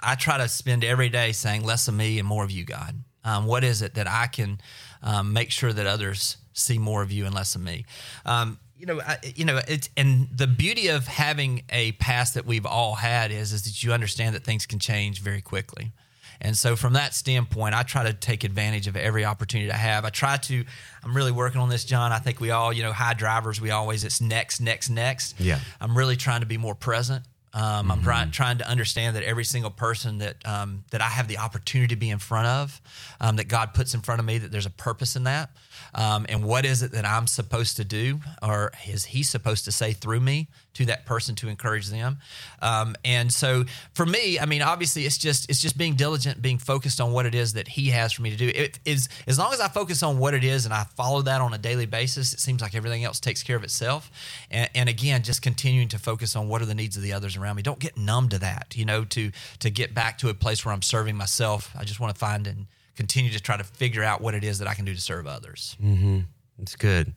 I, 0.00 0.14
try 0.14 0.38
to 0.38 0.48
spend 0.48 0.84
every 0.84 1.08
day 1.08 1.32
saying 1.32 1.64
less 1.64 1.88
of 1.88 1.94
me 1.94 2.18
and 2.20 2.28
more 2.28 2.44
of 2.44 2.50
you, 2.52 2.64
God. 2.64 3.02
Um, 3.24 3.46
what 3.46 3.64
is 3.64 3.82
it 3.82 3.94
that 3.94 4.08
I 4.08 4.28
can 4.28 4.60
um, 5.02 5.32
make 5.32 5.50
sure 5.50 5.72
that 5.72 5.86
others 5.86 6.36
see 6.52 6.78
more 6.78 7.02
of 7.02 7.10
you 7.10 7.26
and 7.26 7.34
less 7.34 7.56
of 7.56 7.62
me? 7.62 7.84
Um, 8.24 8.58
you 8.76 8.86
know, 8.86 9.00
I, 9.00 9.18
you 9.34 9.44
know, 9.44 9.60
it's 9.66 9.88
and 9.96 10.28
the 10.34 10.46
beauty 10.46 10.88
of 10.88 11.06
having 11.06 11.62
a 11.70 11.92
past 11.92 12.34
that 12.34 12.46
we've 12.46 12.66
all 12.66 12.94
had 12.96 13.30
is 13.30 13.52
is 13.52 13.62
that 13.62 13.82
you 13.82 13.92
understand 13.92 14.34
that 14.34 14.44
things 14.44 14.66
can 14.66 14.78
change 14.78 15.20
very 15.20 15.40
quickly. 15.40 15.92
And 16.40 16.58
so, 16.58 16.74
from 16.74 16.94
that 16.94 17.14
standpoint, 17.14 17.74
I 17.74 17.84
try 17.84 18.02
to 18.02 18.12
take 18.12 18.42
advantage 18.42 18.88
of 18.88 18.96
every 18.96 19.24
opportunity 19.24 19.70
I 19.70 19.76
have. 19.76 20.04
I 20.04 20.10
try 20.10 20.36
to. 20.36 20.64
I'm 21.04 21.16
really 21.16 21.30
working 21.30 21.60
on 21.60 21.68
this, 21.68 21.84
John. 21.84 22.10
I 22.10 22.18
think 22.18 22.40
we 22.40 22.50
all, 22.50 22.72
you 22.72 22.82
know, 22.82 22.92
high 22.92 23.14
drivers. 23.14 23.60
We 23.60 23.70
always 23.70 24.02
it's 24.02 24.20
next, 24.20 24.60
next, 24.60 24.90
next. 24.90 25.38
Yeah. 25.40 25.60
I'm 25.80 25.96
really 25.96 26.16
trying 26.16 26.40
to 26.40 26.46
be 26.46 26.58
more 26.58 26.74
present. 26.74 27.24
Um, 27.54 27.90
I'm 27.90 28.02
trying 28.02 28.30
trying 28.30 28.58
to 28.58 28.68
understand 28.68 29.14
that 29.16 29.24
every 29.24 29.44
single 29.44 29.70
person 29.70 30.18
that 30.18 30.36
um, 30.46 30.84
that 30.90 31.02
I 31.02 31.08
have 31.08 31.28
the 31.28 31.38
opportunity 31.38 31.94
to 31.94 31.98
be 31.98 32.08
in 32.08 32.18
front 32.18 32.46
of, 32.46 32.80
um, 33.20 33.36
that 33.36 33.48
God 33.48 33.74
puts 33.74 33.92
in 33.94 34.00
front 34.00 34.20
of 34.20 34.24
me, 34.26 34.38
that 34.38 34.50
there's 34.50 34.66
a 34.66 34.70
purpose 34.70 35.16
in 35.16 35.24
that, 35.24 35.50
um, 35.94 36.24
and 36.28 36.44
what 36.44 36.64
is 36.64 36.82
it 36.82 36.92
that 36.92 37.04
I'm 37.04 37.26
supposed 37.26 37.76
to 37.76 37.84
do, 37.84 38.20
or 38.42 38.72
is 38.88 39.06
He 39.06 39.22
supposed 39.22 39.64
to 39.66 39.72
say 39.72 39.92
through 39.92 40.20
me 40.20 40.48
to 40.74 40.86
that 40.86 41.06
person 41.06 41.34
to 41.36 41.48
encourage 41.48 41.88
them? 41.88 42.18
Um, 42.60 42.94
and 43.04 43.32
so 43.32 43.64
for 43.94 44.06
me, 44.06 44.38
I 44.38 44.46
mean, 44.46 44.62
obviously, 44.62 45.04
it's 45.04 45.18
just 45.18 45.48
it's 45.50 45.60
just 45.60 45.76
being 45.76 45.94
diligent, 45.94 46.40
being 46.42 46.58
focused 46.58 47.00
on 47.00 47.12
what 47.12 47.26
it 47.26 47.34
is 47.34 47.54
that 47.54 47.68
He 47.68 47.90
has 47.90 48.12
for 48.12 48.22
me 48.22 48.30
to 48.30 48.36
do. 48.36 48.48
It 48.48 48.78
is 48.84 49.08
as 49.26 49.38
long 49.38 49.52
as 49.52 49.60
I 49.60 49.68
focus 49.68 50.02
on 50.02 50.18
what 50.18 50.34
it 50.34 50.44
is 50.44 50.64
and 50.64 50.74
I 50.74 50.84
follow 50.96 51.22
that 51.22 51.40
on 51.40 51.54
a 51.54 51.58
daily 51.58 51.86
basis, 51.86 52.32
it 52.32 52.40
seems 52.40 52.62
like 52.62 52.74
everything 52.74 53.04
else 53.04 53.20
takes 53.20 53.42
care 53.42 53.56
of 53.56 53.64
itself. 53.64 54.10
And, 54.50 54.70
and 54.74 54.88
again, 54.88 55.22
just 55.22 55.42
continuing 55.42 55.88
to 55.88 55.98
focus 55.98 56.36
on 56.36 56.48
what 56.48 56.62
are 56.62 56.66
the 56.66 56.74
needs 56.74 56.96
of 56.96 57.02
the 57.02 57.12
others 57.12 57.36
around 57.36 57.56
me. 57.56 57.62
Don't 57.62 57.78
get 57.78 57.96
numb 57.96 58.28
to 58.30 58.38
that, 58.38 58.74
you 58.76 58.84
know, 58.84 59.04
to 59.06 59.30
to 59.60 59.70
get 59.70 59.94
back 59.94 60.18
to 60.18 60.28
a 60.28 60.34
place 60.34 60.64
where 60.64 60.74
I'm 60.74 60.82
serving 60.82 61.16
myself. 61.16 61.74
I 61.78 61.84
just 61.84 62.00
want 62.00 62.14
to 62.14 62.18
find 62.18 62.46
and 62.46 62.66
continue 62.96 63.30
to 63.30 63.40
try 63.40 63.56
to 63.56 63.64
figure 63.64 64.02
out 64.02 64.20
what 64.20 64.34
it 64.34 64.44
is 64.44 64.58
that 64.58 64.68
I 64.68 64.74
can 64.74 64.84
do 64.84 64.94
to 64.94 65.00
serve 65.00 65.26
others. 65.26 65.76
Mm-hmm. 65.82 66.20
It's 66.60 66.76
good. 66.76 67.14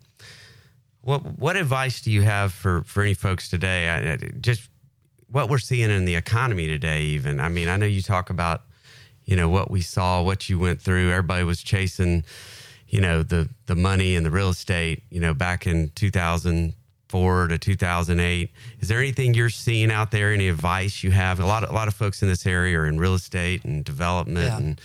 What 1.05 1.37
what 1.37 1.55
advice 1.55 2.01
do 2.01 2.09
you 2.09 2.23
have 2.23 2.51
for 2.51 2.81
for 2.83 3.03
any 3.03 3.13
folks 3.13 3.47
today? 3.47 3.89
I, 3.89 4.17
just 4.41 4.69
what 5.31 5.49
we're 5.49 5.59
seeing 5.59 5.91
in 5.91 6.05
the 6.05 6.15
economy 6.15 6.65
today. 6.65 7.03
Even 7.03 7.39
I 7.39 7.47
mean, 7.47 7.69
I 7.69 7.77
know 7.77 7.85
you 7.85 8.01
talk 8.01 8.31
about 8.31 8.63
you 9.23 9.35
know 9.35 9.47
what 9.47 9.69
we 9.69 9.81
saw, 9.81 10.23
what 10.23 10.49
you 10.49 10.57
went 10.57 10.81
through. 10.81 11.11
Everybody 11.11 11.43
was 11.43 11.61
chasing 11.61 12.23
you 12.87 13.01
know 13.01 13.21
the 13.21 13.47
the 13.67 13.75
money 13.75 14.15
and 14.15 14.25
the 14.25 14.31
real 14.31 14.49
estate. 14.49 15.03
You 15.11 15.19
know, 15.19 15.35
back 15.35 15.67
in 15.67 15.91
two 15.93 16.09
thousand 16.09 16.73
four 17.07 17.49
to 17.49 17.59
two 17.59 17.75
thousand 17.75 18.19
eight. 18.19 18.49
Is 18.79 18.87
there 18.87 18.97
anything 18.97 19.35
you're 19.35 19.51
seeing 19.51 19.91
out 19.91 20.09
there? 20.09 20.33
Any 20.33 20.49
advice 20.49 21.03
you 21.03 21.11
have? 21.11 21.39
A 21.39 21.45
lot 21.45 21.63
of 21.63 21.69
a 21.69 21.73
lot 21.73 21.87
of 21.87 21.93
folks 21.93 22.23
in 22.23 22.29
this 22.29 22.47
area 22.47 22.79
are 22.79 22.87
in 22.87 22.97
real 22.99 23.13
estate 23.13 23.63
and 23.63 23.85
development 23.85 24.47
Yeah. 24.47 24.57
and. 24.57 24.81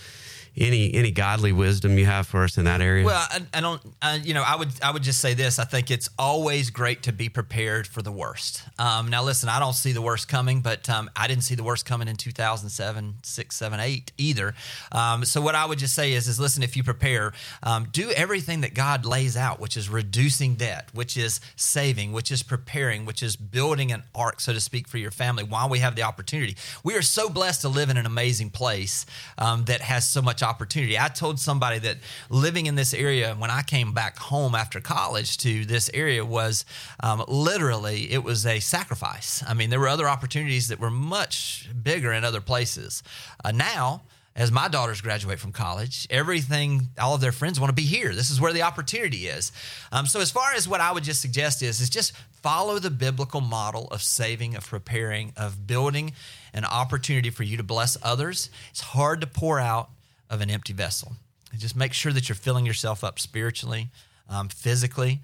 Any 0.57 0.93
any 0.93 1.11
godly 1.11 1.53
wisdom 1.53 1.97
you 1.97 2.05
have 2.05 2.27
for 2.27 2.43
us 2.43 2.57
in 2.57 2.65
that 2.65 2.81
area? 2.81 3.05
Well, 3.05 3.25
I, 3.29 3.39
I 3.53 3.61
don't. 3.61 3.81
Uh, 4.01 4.19
you 4.21 4.33
know, 4.33 4.43
I 4.45 4.57
would. 4.57 4.69
I 4.83 4.91
would 4.91 5.01
just 5.01 5.21
say 5.21 5.33
this. 5.33 5.59
I 5.59 5.63
think 5.63 5.89
it's 5.89 6.09
always 6.19 6.69
great 6.69 7.03
to 7.03 7.13
be 7.13 7.29
prepared 7.29 7.87
for 7.87 8.01
the 8.01 8.11
worst. 8.11 8.63
Um, 8.77 9.09
now, 9.09 9.23
listen, 9.23 9.47
I 9.47 9.59
don't 9.59 9.75
see 9.75 9.93
the 9.93 10.01
worst 10.01 10.27
coming, 10.27 10.59
but 10.59 10.89
um, 10.89 11.09
I 11.15 11.27
didn't 11.27 11.43
see 11.43 11.55
the 11.55 11.63
worst 11.63 11.85
coming 11.85 12.09
in 12.09 12.17
2007, 12.17 13.13
six, 13.23 13.55
seven, 13.55 13.79
eight 13.79 14.11
either. 14.17 14.53
Um, 14.91 15.23
so, 15.23 15.39
what 15.39 15.55
I 15.55 15.65
would 15.65 15.79
just 15.79 15.95
say 15.95 16.11
is, 16.11 16.27
is 16.27 16.37
listen. 16.37 16.63
If 16.63 16.75
you 16.75 16.83
prepare, 16.83 17.31
um, 17.63 17.87
do 17.89 18.11
everything 18.11 18.59
that 18.59 18.73
God 18.73 19.05
lays 19.05 19.37
out, 19.37 19.61
which 19.61 19.77
is 19.77 19.87
reducing 19.87 20.55
debt, 20.55 20.89
which 20.93 21.15
is 21.15 21.39
saving, 21.55 22.11
which 22.11 22.29
is 22.29 22.43
preparing, 22.43 23.05
which 23.05 23.23
is 23.23 23.37
building 23.37 23.93
an 23.93 24.03
ark, 24.13 24.41
so 24.41 24.51
to 24.51 24.59
speak, 24.59 24.89
for 24.89 24.97
your 24.97 25.11
family. 25.11 25.45
While 25.45 25.69
we 25.69 25.79
have 25.79 25.95
the 25.95 26.03
opportunity, 26.03 26.57
we 26.83 26.93
are 26.95 27.01
so 27.01 27.29
blessed 27.29 27.61
to 27.61 27.69
live 27.69 27.89
in 27.89 27.95
an 27.95 28.05
amazing 28.05 28.49
place 28.49 29.05
um, 29.37 29.63
that 29.65 29.79
has 29.79 30.05
so 30.05 30.21
much 30.21 30.40
opportunity. 30.43 30.97
I 30.97 31.07
told 31.07 31.39
somebody 31.39 31.79
that 31.79 31.97
living 32.29 32.65
in 32.65 32.75
this 32.75 32.93
area 32.93 33.35
when 33.35 33.49
I 33.49 33.61
came 33.61 33.93
back 33.93 34.17
home 34.17 34.55
after 34.55 34.79
college 34.79 35.37
to 35.39 35.65
this 35.65 35.89
area 35.93 36.23
was 36.25 36.65
um, 37.01 37.23
literally 37.27 38.11
it 38.11 38.23
was 38.23 38.45
a 38.45 38.59
sacrifice. 38.59 39.43
I 39.47 39.53
mean, 39.53 39.69
there 39.69 39.79
were 39.79 39.87
other 39.87 40.07
opportunities 40.07 40.69
that 40.69 40.79
were 40.79 40.91
much 40.91 41.69
bigger 41.83 42.11
in 42.13 42.23
other 42.23 42.41
places. 42.41 43.03
Uh, 43.43 43.51
now. 43.51 44.01
As 44.33 44.49
my 44.49 44.69
daughters 44.69 45.01
graduate 45.01 45.39
from 45.39 45.51
college, 45.51 46.07
everything, 46.09 46.87
all 46.97 47.15
of 47.15 47.19
their 47.19 47.33
friends 47.33 47.59
want 47.59 47.67
to 47.67 47.75
be 47.75 47.81
here. 47.81 48.15
This 48.15 48.31
is 48.31 48.39
where 48.39 48.53
the 48.53 48.61
opportunity 48.61 49.27
is. 49.27 49.51
Um, 49.91 50.05
so, 50.05 50.21
as 50.21 50.31
far 50.31 50.53
as 50.53 50.69
what 50.69 50.79
I 50.79 50.93
would 50.93 51.03
just 51.03 51.19
suggest 51.19 51.61
is, 51.61 51.81
is 51.81 51.89
just 51.89 52.13
follow 52.41 52.79
the 52.79 52.89
biblical 52.89 53.41
model 53.41 53.89
of 53.91 54.01
saving, 54.01 54.55
of 54.55 54.65
preparing, 54.65 55.33
of 55.35 55.67
building 55.67 56.13
an 56.53 56.65
opportunity 56.65 57.29
for 57.29 57.43
you 57.43 57.57
to 57.57 57.63
bless 57.63 57.97
others. 58.03 58.49
It's 58.69 58.81
hard 58.81 59.21
to 59.21 59.27
pour 59.27 59.59
out 59.59 59.89
of 60.31 60.41
an 60.41 60.49
empty 60.49 60.73
vessel. 60.73 61.13
And 61.51 61.61
just 61.61 61.75
make 61.75 61.93
sure 61.93 62.13
that 62.13 62.27
you're 62.29 62.35
filling 62.35 62.65
yourself 62.65 63.03
up 63.03 63.19
spiritually, 63.19 63.89
um, 64.29 64.47
physically, 64.49 65.21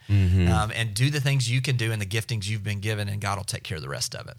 um, 0.49 0.71
and 0.75 0.93
do 0.93 1.09
the 1.09 1.21
things 1.21 1.49
you 1.49 1.61
can 1.61 1.77
do 1.77 1.91
and 1.93 2.01
the 2.01 2.05
giftings 2.05 2.47
you've 2.47 2.63
been 2.63 2.81
given, 2.81 3.07
and 3.09 3.21
God 3.21 3.37
will 3.37 3.45
take 3.45 3.63
care 3.63 3.77
of 3.77 3.81
the 3.81 3.89
rest 3.89 4.13
of 4.13 4.27
it. 4.27 4.37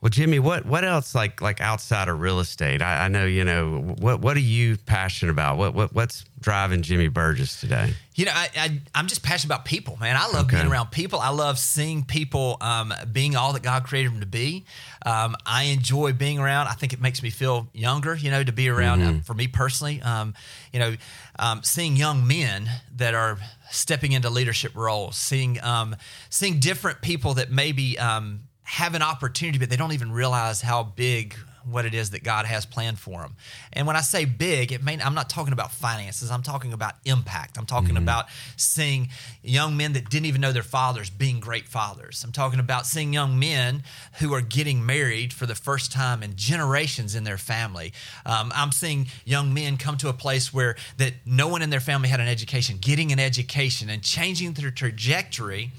Well, 0.00 0.08
Jimmy, 0.08 0.38
what 0.38 0.64
what 0.64 0.82
else 0.82 1.14
like 1.14 1.42
like 1.42 1.60
outside 1.60 2.08
of 2.08 2.20
real 2.20 2.40
estate? 2.40 2.80
I, 2.80 3.04
I 3.04 3.08
know 3.08 3.26
you 3.26 3.44
know 3.44 3.94
what 3.98 4.20
what 4.22 4.34
are 4.34 4.40
you 4.40 4.78
passionate 4.78 5.30
about? 5.30 5.58
What 5.58 5.74
what 5.74 5.92
what's 5.92 6.24
driving 6.40 6.80
Jimmy 6.80 7.08
Burgess 7.08 7.60
today? 7.60 7.92
You 8.14 8.24
know, 8.24 8.32
I, 8.34 8.48
I, 8.56 8.80
I'm 8.94 9.06
just 9.08 9.22
passionate 9.22 9.54
about 9.54 9.66
people, 9.66 9.98
man. 10.00 10.16
I 10.16 10.26
love 10.32 10.46
Okay. 10.46 10.56
being 10.56 10.68
around 10.68 10.90
people. 10.90 11.20
I 11.20 11.28
love 11.28 11.58
seeing 11.58 12.02
people 12.04 12.56
um, 12.62 12.94
being 13.12 13.36
all 13.36 13.52
that 13.52 13.62
God 13.62 13.84
created 13.84 14.12
them 14.12 14.20
to 14.20 14.26
be. 14.26 14.64
Um, 15.04 15.36
I 15.44 15.64
enjoy 15.64 16.14
being 16.14 16.38
around. 16.38 16.68
I 16.68 16.72
think 16.72 16.94
it 16.94 17.00
makes 17.00 17.22
me 17.22 17.28
feel 17.28 17.68
younger, 17.74 18.14
you 18.14 18.30
know, 18.30 18.42
to 18.42 18.52
be 18.52 18.70
around. 18.70 19.02
Um, 19.02 19.20
for 19.20 19.34
me 19.34 19.48
personally, 19.48 20.00
um, 20.00 20.32
you 20.72 20.78
know, 20.80 20.96
um, 21.38 21.62
seeing 21.62 21.94
young 21.96 22.26
men 22.26 22.70
that 22.96 23.14
are 23.14 23.38
stepping 23.70 24.12
into 24.12 24.30
leadership 24.30 24.74
roles, 24.74 25.16
seeing 25.16 25.62
um, 25.62 25.94
seeing 26.30 26.58
different 26.58 27.02
people 27.02 27.34
that 27.34 27.50
maybe 27.50 27.98
um, 27.98 28.40
have 28.70 28.94
an 28.94 29.02
opportunity, 29.02 29.58
but 29.58 29.68
they 29.68 29.76
don't 29.76 29.92
even 29.92 30.12
realize 30.12 30.60
how 30.60 30.84
big 30.84 31.34
what 31.68 31.84
it 31.84 31.92
is 31.92 32.10
that 32.10 32.22
God 32.22 32.46
has 32.46 32.64
planned 32.64 33.00
for 33.00 33.20
them. 33.20 33.34
And 33.72 33.84
when 33.84 33.96
I 33.96 34.00
say 34.00 34.24
big, 34.24 34.70
it 34.70 34.82
may 34.82 34.98
I'm 35.00 35.14
not 35.14 35.28
talking 35.28 35.52
about 35.52 35.72
finances. 35.72 36.30
I'm 36.30 36.42
talking 36.42 36.72
about 36.72 36.94
impact. 37.04 37.58
I'm 37.58 37.66
talking 37.66 37.96
about 37.96 38.26
seeing 38.56 39.08
young 39.42 39.76
men 39.76 39.92
that 39.94 40.08
didn't 40.08 40.26
even 40.26 40.40
know 40.40 40.52
their 40.52 40.62
fathers 40.62 41.10
being 41.10 41.40
great 41.40 41.66
fathers. 41.66 42.22
I'm 42.24 42.32
talking 42.32 42.60
about 42.60 42.86
seeing 42.86 43.12
young 43.12 43.38
men 43.38 43.82
who 44.20 44.32
are 44.32 44.40
getting 44.40 44.86
married 44.86 45.32
for 45.32 45.46
the 45.46 45.56
first 45.56 45.90
time 45.90 46.22
in 46.22 46.36
generations 46.36 47.16
in 47.16 47.24
their 47.24 47.38
family. 47.38 47.92
Um, 48.24 48.52
I'm 48.54 48.70
seeing 48.70 49.08
young 49.24 49.52
men 49.52 49.78
come 49.78 49.96
to 49.98 50.08
a 50.08 50.14
place 50.14 50.54
where 50.54 50.76
that 50.96 51.14
no 51.26 51.48
one 51.48 51.60
in 51.60 51.70
their 51.70 51.80
family 51.80 52.08
had 52.08 52.20
an 52.20 52.28
education, 52.28 52.78
getting 52.80 53.10
an 53.12 53.18
education 53.18 53.90
and 53.90 54.02
changing 54.02 54.52
their 54.52 54.70
trajectory 54.70 55.72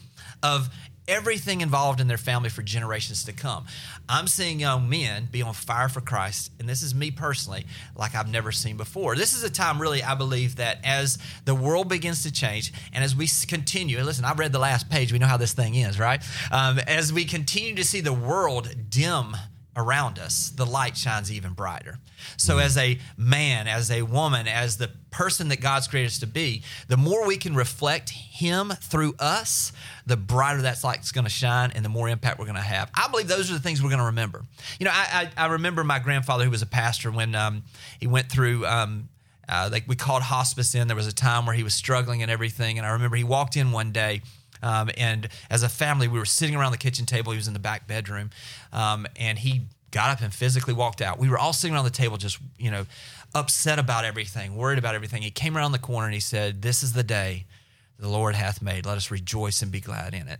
of 0.43 0.69
everything 1.11 1.59
involved 1.59 1.99
in 1.99 2.07
their 2.07 2.17
family 2.17 2.47
for 2.47 2.63
generations 2.63 3.25
to 3.25 3.33
come. 3.33 3.65
I'm 4.07 4.27
seeing 4.27 4.61
young 4.61 4.89
men 4.89 5.27
be 5.29 5.41
on 5.41 5.53
fire 5.53 5.89
for 5.89 5.99
Christ, 5.99 6.51
and 6.57 6.69
this 6.69 6.81
is 6.81 6.95
me 6.95 7.11
personally, 7.11 7.65
like 7.97 8.15
I've 8.15 8.31
never 8.31 8.53
seen 8.53 8.77
before. 8.77 9.17
This 9.17 9.33
is 9.33 9.43
a 9.43 9.49
time, 9.49 9.81
really, 9.81 10.01
I 10.01 10.15
believe 10.15 10.55
that 10.55 10.77
as 10.85 11.17
the 11.43 11.53
world 11.53 11.89
begins 11.89 12.23
to 12.23 12.31
change, 12.31 12.71
and 12.93 13.03
as 13.03 13.13
we 13.13 13.27
continue, 13.45 13.97
and 13.97 14.05
listen, 14.05 14.23
I've 14.23 14.39
read 14.39 14.53
the 14.53 14.59
last 14.59 14.89
page, 14.89 15.11
we 15.11 15.19
know 15.19 15.27
how 15.27 15.35
this 15.37 15.53
thing 15.53 15.75
is, 15.75 15.99
right? 15.99 16.23
Um, 16.49 16.79
as 16.79 17.11
we 17.11 17.25
continue 17.25 17.75
to 17.75 17.83
see 17.83 17.99
the 17.99 18.13
world 18.13 18.73
dim 18.89 19.35
around 19.75 20.19
us, 20.19 20.49
the 20.49 20.65
light 20.65 20.97
shines 20.97 21.31
even 21.31 21.53
brighter. 21.53 21.99
So, 22.37 22.57
as 22.57 22.77
a 22.77 22.99
man, 23.17 23.67
as 23.67 23.89
a 23.89 24.01
woman, 24.03 24.47
as 24.47 24.77
the 24.77 24.89
person 25.09 25.49
that 25.49 25.61
God's 25.61 25.87
created 25.87 26.07
us 26.07 26.19
to 26.19 26.27
be, 26.27 26.63
the 26.87 26.97
more 26.97 27.25
we 27.25 27.37
can 27.37 27.55
reflect 27.55 28.09
Him 28.09 28.73
through 28.81 29.15
us, 29.19 29.71
the 30.05 30.17
brighter 30.17 30.61
that 30.63 30.83
light's 30.83 31.11
going 31.11 31.23
to 31.23 31.31
shine 31.31 31.71
and 31.73 31.83
the 31.85 31.89
more 31.89 32.09
impact 32.09 32.39
we're 32.39 32.45
going 32.45 32.55
to 32.55 32.61
have. 32.61 32.91
I 32.93 33.07
believe 33.09 33.27
those 33.27 33.49
are 33.49 33.53
the 33.53 33.59
things 33.59 33.81
we're 33.81 33.89
going 33.89 33.99
to 33.99 34.05
remember. 34.05 34.43
You 34.79 34.85
know, 34.85 34.91
I, 34.93 35.29
I, 35.37 35.45
I 35.45 35.47
remember 35.47 35.83
my 35.83 35.99
grandfather, 35.99 36.43
who 36.43 36.51
was 36.51 36.61
a 36.61 36.67
pastor, 36.67 37.11
when 37.11 37.35
um, 37.35 37.63
he 37.99 38.07
went 38.07 38.29
through. 38.29 38.65
Um, 38.65 39.09
uh, 39.49 39.67
like 39.69 39.83
we 39.85 39.97
called 39.97 40.21
hospice 40.21 40.75
in. 40.75 40.87
There 40.87 40.95
was 40.95 41.07
a 41.07 41.13
time 41.13 41.45
where 41.45 41.53
he 41.53 41.63
was 41.63 41.73
struggling 41.73 42.21
and 42.21 42.31
everything. 42.31 42.77
And 42.77 42.87
I 42.87 42.91
remember 42.91 43.17
he 43.17 43.25
walked 43.25 43.57
in 43.57 43.73
one 43.73 43.91
day 43.91 44.21
um, 44.61 44.89
and 44.97 45.27
as 45.49 45.63
a 45.63 45.69
family, 45.69 46.07
we 46.07 46.19
were 46.19 46.25
sitting 46.25 46.55
around 46.55 46.71
the 46.71 46.77
kitchen 46.77 47.05
table. 47.05 47.31
He 47.31 47.37
was 47.37 47.47
in 47.47 47.53
the 47.53 47.59
back 47.59 47.87
bedroom, 47.87 48.29
um, 48.71 49.07
and 49.15 49.39
he 49.39 49.67
got 49.91 50.09
up 50.09 50.21
and 50.21 50.33
physically 50.33 50.73
walked 50.73 51.01
out. 51.01 51.19
We 51.19 51.29
were 51.29 51.37
all 51.37 51.53
sitting 51.53 51.75
around 51.75 51.85
the 51.85 51.91
table, 51.91 52.17
just 52.17 52.39
you 52.57 52.71
know, 52.71 52.85
upset 53.35 53.79
about 53.79 54.05
everything, 54.05 54.55
worried 54.55 54.79
about 54.79 54.95
everything. 54.95 55.21
He 55.21 55.31
came 55.31 55.57
around 55.57 55.71
the 55.71 55.79
corner 55.79 56.07
and 56.07 56.13
he 56.13 56.19
said, 56.19 56.61
"This 56.61 56.83
is 56.83 56.93
the 56.93 57.03
day 57.03 57.45
the 57.97 58.09
Lord 58.09 58.35
hath 58.35 58.61
made. 58.61 58.85
Let 58.85 58.97
us 58.97 59.11
rejoice 59.11 59.61
and 59.61 59.71
be 59.71 59.81
glad 59.81 60.13
in 60.13 60.27
it." 60.27 60.39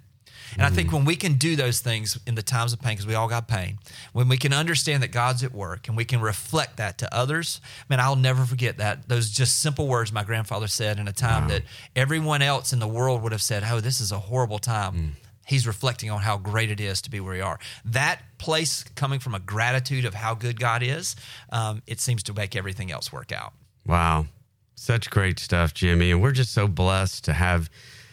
And 0.54 0.64
I 0.64 0.70
think 0.70 0.92
when 0.92 1.06
we 1.06 1.16
can 1.16 1.34
do 1.34 1.56
those 1.56 1.80
things 1.80 2.20
in 2.28 2.36
the 2.36 2.44
times 2.44 2.74
of 2.74 2.82
pain, 2.82 2.94
because 2.94 3.08
we 3.08 3.16
all 3.16 3.28
got 3.28 3.48
pain, 3.48 3.80
when 4.14 4.28
we 4.28 4.38
can 4.38 4.54
understand 4.54 5.02
that 5.04 5.12
God's 5.12 5.44
at 5.44 5.54
work 5.54 5.88
and 5.88 5.96
we 5.96 6.06
can 6.06 6.22
reflect 6.22 6.78
that 6.78 6.98
to 7.00 7.16
others, 7.16 7.62
man, 7.90 8.00
I'll 8.00 8.16
never 8.16 8.44
forget 8.46 8.78
that. 8.78 9.08
Those 9.08 9.30
just 9.30 9.60
simple 9.60 9.88
words 9.88 10.12
my 10.12 10.24
grandfather 10.24 10.68
said 10.68 11.00
in 11.00 11.08
a 11.08 11.14
time 11.14 11.48
that 11.50 11.64
everyone 11.96 12.42
else 12.42 12.74
in 12.74 12.80
the 12.80 12.88
world 12.88 13.22
would 13.24 13.32
have 13.32 13.42
said, 13.42 13.64
Oh, 13.70 13.80
this 13.80 14.02
is 14.02 14.12
a 14.12 14.20
horrible 14.20 14.60
time. 14.60 15.16
He's 15.48 15.68
reflecting 15.68 16.10
on 16.10 16.22
how 16.22 16.38
great 16.38 16.72
it 16.72 16.80
is 16.80 17.02
to 17.02 17.10
be 17.10 17.20
where 17.20 17.34
we 17.34 17.42
are. 17.42 17.60
That 17.84 18.22
place 18.38 18.84
coming 18.96 19.20
from 19.20 19.36
a 19.36 19.40
gratitude 19.40 20.06
of 20.06 20.14
how 20.14 20.34
good 20.34 20.60
God 20.60 20.82
is, 20.84 21.16
um, 21.52 21.82
it 21.88 22.00
seems 22.00 22.24
to 22.24 22.34
make 22.34 22.56
everything 22.56 22.92
else 22.92 23.12
work 23.12 23.32
out. 23.32 23.54
Wow, 23.86 24.28
such 24.76 25.10
great 25.10 25.40
stuff, 25.40 25.74
Jimmy, 25.74 26.12
and 26.12 26.22
we're 26.22 26.32
just 26.32 26.54
so 26.54 26.68
blessed 26.68 27.26
to 27.26 27.34
have 27.34 27.70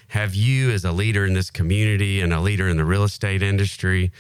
have 0.09 0.35
you 0.35 0.71
as 0.71 0.85
a 0.85 0.93
leader 0.93 1.25
in 1.25 1.35
this 1.35 1.51
community 1.51 2.21
and 2.21 2.33
a 2.33 2.41
leader 2.41 2.69
in 2.69 2.77
the 2.77 2.85
real 2.85 3.05
estate 3.05 3.43
industry. 3.43 4.11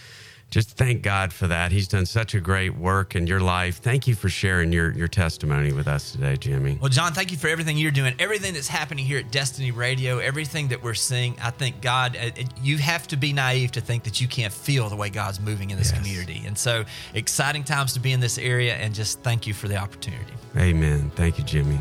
just 0.51 0.79
thank 0.79 1.03
God 1.03 1.31
for 1.33 1.46
that. 1.46 1.72
He's 1.72 1.88
done 1.88 2.07
such 2.07 2.35
a 2.35 2.40
great 2.40 2.74
work 2.74 3.14
in 3.14 3.27
your 3.27 3.40
life. 3.40 3.79
Thank 3.79 4.07
you 4.07 4.14
for 4.14 4.31
sharing 4.31 4.72
your, 4.72 4.92
your 4.92 5.09
testimony 5.09 5.72
with 5.72 5.87
us 5.87 6.12
today, 6.12 6.37
Jimmy. 6.37 6.79
Well, 6.81 6.88
John, 6.88 7.12
thank 7.12 7.31
you 7.31 7.37
for 7.37 7.48
everything 7.48 7.77
you're 7.77 7.90
doing, 7.90 8.14
everything 8.18 8.55
that's 8.55 8.68
happening 8.68 9.05
here 9.05 9.18
at 9.18 9.31
Destiny 9.31 9.70
Radio, 9.72 10.18
everything 10.18 10.68
that 10.68 10.83
we're 10.83 10.94
seeing. 10.94 11.37
I 11.42 11.51
think 11.51 11.83
God, 11.83 12.16
uh, 12.16 12.31
you 12.62 12.79
have 12.79 13.07
to 13.09 13.16
be 13.16 13.35
naive 13.35 13.72
to 13.72 13.83
think 13.83 14.05
that 14.05 14.22
you 14.22 14.29
can't 14.29 14.53
feel 14.53 14.88
the 14.88 14.96
way 14.96 15.11
God's 15.11 15.38
moving 15.38 15.70
in 15.70 15.77
this 15.77 15.90
yes. 15.90 15.98
community. 15.98 16.42
And 16.46 16.57
so, 16.57 16.85
exciting 17.12 17.64
times 17.64 17.92
to 17.94 18.01
be 18.01 18.12
in 18.12 18.20
this 18.20 18.38
area, 18.38 18.74
and 18.74 18.94
just 18.94 19.20
thank 19.22 19.46
you 19.46 19.53
for 19.53 19.68
the 19.68 19.77
opportunity. 19.77 20.33
Amen. 20.57 21.11
Thank 21.14 21.38
you, 21.38 21.44
Jimmy. 21.44 21.79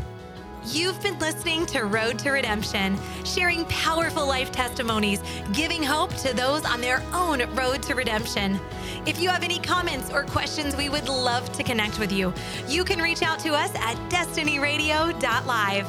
You've 0.70 1.00
been 1.02 1.18
listening 1.18 1.64
to 1.66 1.84
Road 1.84 2.18
to 2.18 2.30
Redemption, 2.30 2.98
sharing 3.24 3.64
powerful 3.66 4.26
life 4.26 4.52
testimonies, 4.52 5.22
giving 5.52 5.82
hope 5.82 6.14
to 6.16 6.34
those 6.34 6.66
on 6.66 6.82
their 6.82 7.02
own 7.14 7.40
road 7.54 7.82
to 7.84 7.94
redemption. 7.94 8.60
If 9.06 9.18
you 9.18 9.30
have 9.30 9.42
any 9.42 9.58
comments 9.60 10.12
or 10.12 10.24
questions, 10.24 10.76
we 10.76 10.90
would 10.90 11.08
love 11.08 11.50
to 11.52 11.62
connect 11.62 11.98
with 11.98 12.12
you. 12.12 12.34
You 12.66 12.84
can 12.84 13.00
reach 13.00 13.22
out 13.22 13.38
to 13.40 13.54
us 13.54 13.74
at 13.76 13.96
destinyradio.live. 14.10 15.86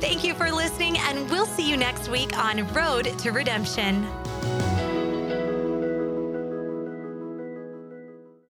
Thank 0.00 0.22
you 0.22 0.34
for 0.34 0.52
listening, 0.52 0.98
and 0.98 1.28
we'll 1.28 1.46
see 1.46 1.68
you 1.68 1.76
next 1.76 2.08
week 2.08 2.38
on 2.38 2.64
Road 2.72 3.18
to 3.18 3.32
Redemption. 3.32 4.06